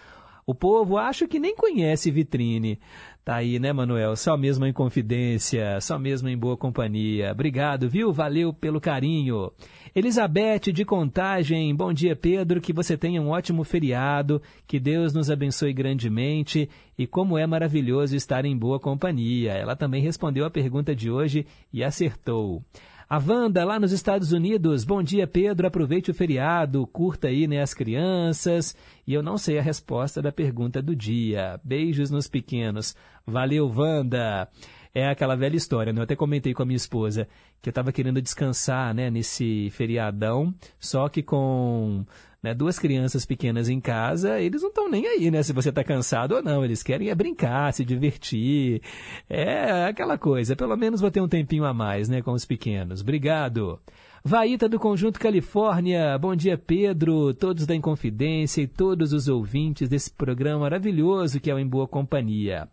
[0.47, 2.79] O povo acha que nem conhece vitrine.
[3.25, 4.16] Tá aí, né, Manuel?
[4.16, 7.33] Só mesmo em confidência, só mesmo em boa companhia.
[7.33, 8.12] Obrigado, viu?
[8.12, 9.51] Valeu pelo carinho.
[9.99, 12.61] Elizabeth de Contagem, bom dia, Pedro.
[12.61, 18.15] Que você tenha um ótimo feriado, que Deus nos abençoe grandemente e como é maravilhoso
[18.15, 19.55] estar em boa companhia.
[19.55, 22.62] Ela também respondeu a pergunta de hoje e acertou.
[23.11, 24.85] A Wanda, lá nos Estados Unidos.
[24.85, 25.66] Bom dia, Pedro.
[25.66, 28.77] Aproveite o feriado, curta aí, né, as crianças.
[29.05, 31.59] E eu não sei a resposta da pergunta do dia.
[31.65, 32.95] Beijos nos pequenos.
[33.27, 34.49] Valeu, Wanda.
[34.94, 36.01] É aquela velha história, né?
[36.01, 37.28] Eu até comentei com a minha esposa
[37.60, 42.05] que eu estava querendo descansar, né, nesse feriadão, só que com
[42.43, 45.43] né, duas crianças pequenas em casa, eles não estão nem aí, né?
[45.43, 46.65] Se você está cansado ou não.
[46.65, 48.81] Eles querem é brincar, se divertir.
[49.28, 50.55] É aquela coisa.
[50.55, 53.01] Pelo menos vou ter um tempinho a mais, né, com os pequenos.
[53.01, 53.81] Obrigado.
[54.24, 60.10] Vaíta do Conjunto Califórnia, bom dia Pedro, todos da Inconfidência e todos os ouvintes desse
[60.10, 62.69] programa maravilhoso que é o Em Boa Companhia.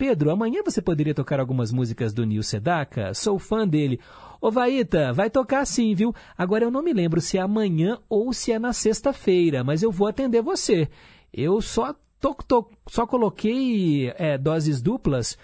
[0.00, 3.12] Pedro, amanhã você poderia tocar algumas músicas do Nil Sedaka?
[3.12, 4.00] Sou fã dele.
[4.40, 6.14] Ô Vaíta, vai tocar sim, viu?
[6.38, 9.92] Agora eu não me lembro se é amanhã ou se é na sexta-feira, mas eu
[9.92, 10.88] vou atender você.
[11.30, 15.36] Eu só, to, to, só coloquei é, doses duplas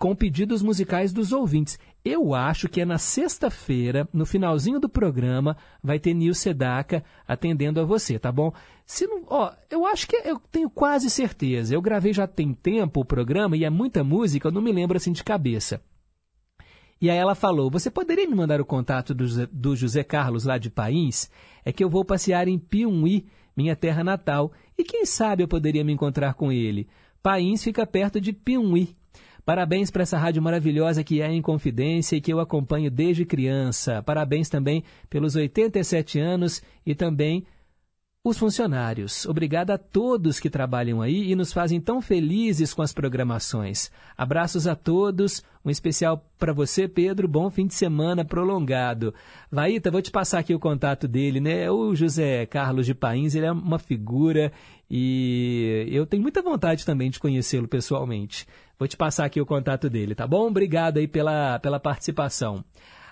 [0.00, 1.78] com pedidos musicais dos ouvintes.
[2.04, 7.80] Eu acho que é na sexta-feira, no finalzinho do programa, vai ter Nil Sedaka atendendo
[7.80, 8.52] a você, tá bom?
[8.84, 11.74] Se não, ó, eu acho que eu tenho quase certeza.
[11.74, 14.96] Eu gravei já tem tempo o programa e é muita música, eu não me lembro
[14.96, 15.80] assim de cabeça.
[17.00, 20.56] E aí ela falou: Você poderia me mandar o contato do, do José Carlos lá
[20.56, 21.30] de País?
[21.64, 23.26] É que eu vou passear em Piumhi,
[23.56, 26.88] minha terra natal, e quem sabe eu poderia me encontrar com ele.
[27.22, 28.96] País fica perto de Piumhi.
[29.44, 34.02] Parabéns para essa rádio maravilhosa que é em Confidência e que eu acompanho desde criança.
[34.02, 37.44] Parabéns também pelos 87 anos e também
[38.24, 39.26] os funcionários.
[39.26, 43.90] Obrigada a todos que trabalham aí e nos fazem tão felizes com as programações.
[44.16, 47.26] Abraços a todos, um especial para você, Pedro.
[47.26, 49.12] Bom fim de semana prolongado.
[49.50, 51.68] Vaíta, vou te passar aqui o contato dele, né?
[51.68, 54.52] O José Carlos de Pains, ele é uma figura
[54.88, 58.46] e eu tenho muita vontade também de conhecê-lo pessoalmente.
[58.78, 60.48] Vou te passar aqui o contato dele, tá bom?
[60.48, 62.64] Obrigado aí pela, pela participação.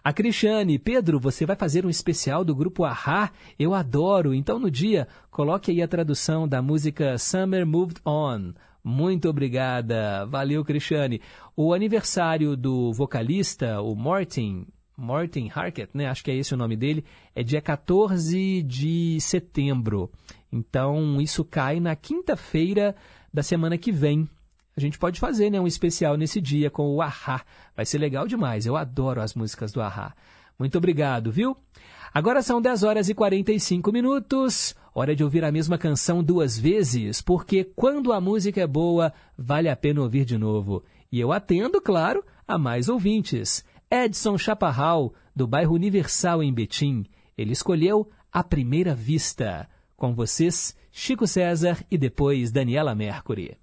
[0.03, 3.31] A Cristiane, Pedro, você vai fazer um especial do grupo Ahá?
[3.59, 4.33] Eu adoro.
[4.33, 8.55] Então, no dia, coloque aí a tradução da música Summer Moved On.
[8.83, 10.25] Muito obrigada.
[10.25, 11.21] Valeu, Cristiane.
[11.55, 14.67] O aniversário do vocalista, o Martin,
[14.97, 16.07] Martin Harkett, né?
[16.07, 17.05] Acho que é esse o nome dele,
[17.35, 20.11] é dia 14 de setembro.
[20.51, 22.97] Então, isso cai na quinta-feira
[23.33, 24.27] da semana que vem.
[24.77, 27.43] A gente pode fazer né, um especial nesse dia com o Ahá.
[27.77, 28.67] Vai ser legal demais.
[28.67, 30.15] Eu adoro as músicas do Ahá.
[30.59, 31.57] Muito obrigado, viu?
[32.13, 34.75] Agora são 10 horas e 45 minutos.
[34.95, 39.69] Hora de ouvir a mesma canção duas vezes, porque quando a música é boa, vale
[39.69, 40.83] a pena ouvir de novo.
[41.11, 43.65] E eu atendo, claro, a mais ouvintes.
[43.91, 47.05] Edson Chaparral, do bairro Universal em Betim.
[47.39, 49.69] Ele escolheu A Primeira Vista.
[49.97, 53.57] Com vocês, Chico César e depois Daniela Mercury.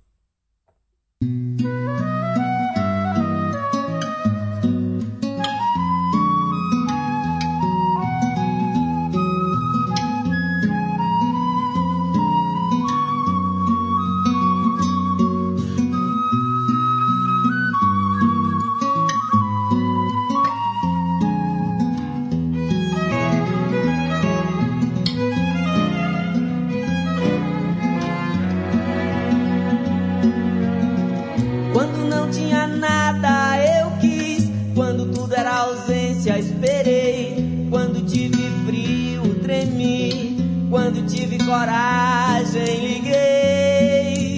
[41.48, 44.38] Coragem, liguei.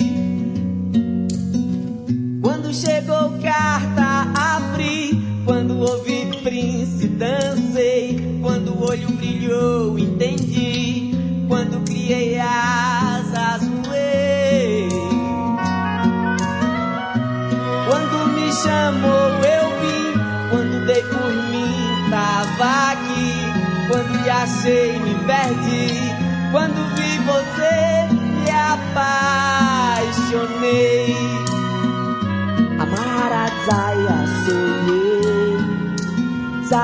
[2.39, 5.27] Quando chegou carta, abri.
[5.43, 8.39] Quando ouvi Prince, dancei.
[8.43, 11.15] Quando o olho brilhou, entendi.
[11.47, 14.87] Quando criei asas, voei.
[17.87, 20.13] Quando me chamou, eu vim.
[20.51, 23.49] Quando dei por mim, tava aqui.
[23.89, 25.08] Quando lhe achei, me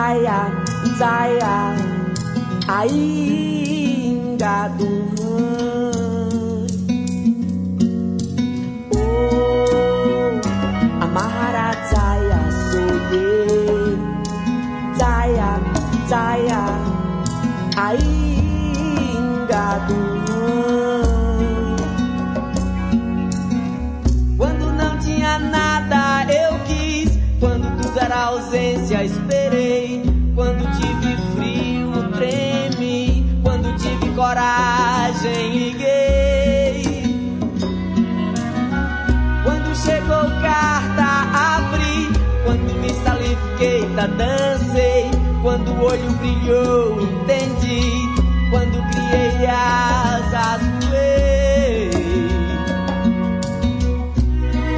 [0.05, 0.53] Zaya,
[1.01, 1.73] Zaya,
[2.69, 3.54] ainda
[43.95, 45.09] tá dancei,
[45.41, 47.81] quando o olho brilhou entendi,
[48.49, 51.89] quando criei asas voei.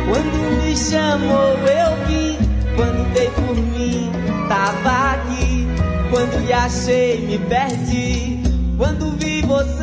[0.07, 2.37] Quando me chamou eu vim,
[2.75, 4.11] quando dei por mim
[4.47, 5.67] tava aqui,
[6.11, 8.39] quando lhe achei me perdi,
[8.77, 9.76] quando vi você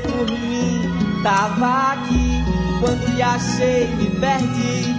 [0.00, 0.82] por mim.
[1.22, 2.44] Tava aqui,
[2.80, 4.94] quando lhe achei me perdi,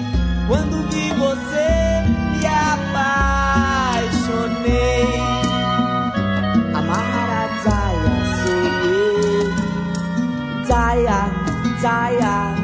[0.47, 2.03] quando vi você
[2.39, 4.07] me apaixonei.
[6.73, 9.53] Amara Zaya sonhei,
[10.65, 11.19] Zaya,
[11.81, 12.55] Zaya,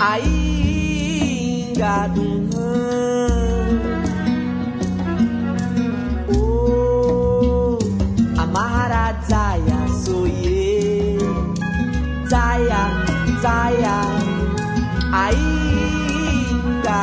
[0.00, 0.39] ainda
[12.30, 12.82] Zaya,
[13.42, 13.98] Zaya,
[15.10, 17.02] ainda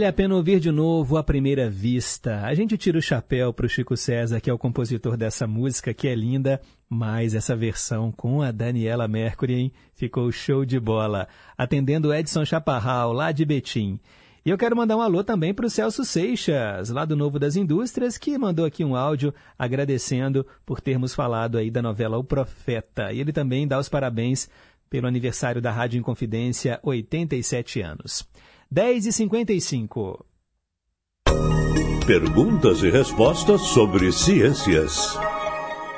[0.00, 2.40] Vale a pena ouvir de novo à primeira vista.
[2.46, 5.92] A gente tira o chapéu para o Chico César, que é o compositor dessa música,
[5.92, 6.58] que é linda,
[6.88, 13.12] mas essa versão com a Daniela Mercury hein, ficou show de bola, atendendo Edson Chaparral,
[13.12, 14.00] lá de Betim.
[14.42, 17.54] E eu quero mandar um alô também para o Celso Seixas, lá do Novo das
[17.54, 23.12] Indústrias, que mandou aqui um áudio agradecendo por termos falado aí da novela O Profeta.
[23.12, 24.48] E ele também dá os parabéns
[24.88, 28.26] pelo aniversário da Rádio Inconfidência, 87 anos.
[28.72, 30.24] 10 e 55
[32.06, 35.18] Perguntas e respostas sobre ciências.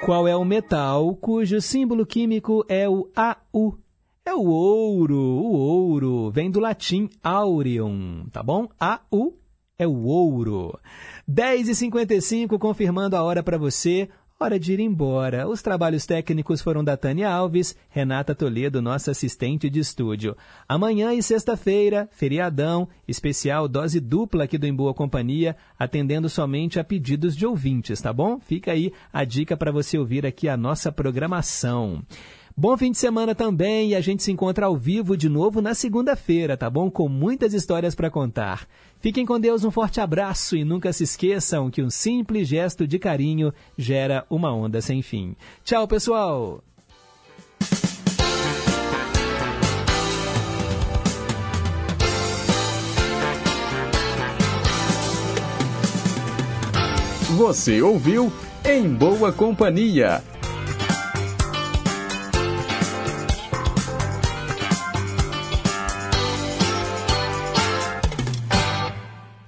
[0.03, 3.79] Qual é o metal cujo símbolo químico é o AU?
[4.25, 5.19] É o ouro.
[5.19, 8.67] O ouro vem do latim aureum, tá bom?
[8.81, 9.37] AU
[9.79, 10.81] é o ouro.
[11.29, 14.09] 10 e 55 confirmando a hora para você.
[14.43, 15.49] Hora de ir embora.
[15.49, 20.37] Os trabalhos técnicos foram da Tânia Alves, Renata Toledo, nossa assistente de estúdio.
[20.69, 26.83] Amanhã e sexta-feira, feriadão, especial dose dupla aqui do Em Boa Companhia, atendendo somente a
[26.83, 28.41] pedidos de ouvintes, tá bom?
[28.41, 32.03] Fica aí a dica para você ouvir aqui a nossa programação.
[32.57, 35.73] Bom fim de semana também e a gente se encontra ao vivo de novo na
[35.73, 36.91] segunda-feira, tá bom?
[36.91, 38.67] Com muitas histórias para contar.
[39.03, 43.01] Fiquem com Deus, um forte abraço e nunca se esqueçam que um simples gesto de
[43.01, 45.35] carinho gera uma onda sem fim.
[45.65, 46.63] Tchau, pessoal!
[57.37, 58.33] Você ouviu
[58.65, 60.23] Em Boa Companhia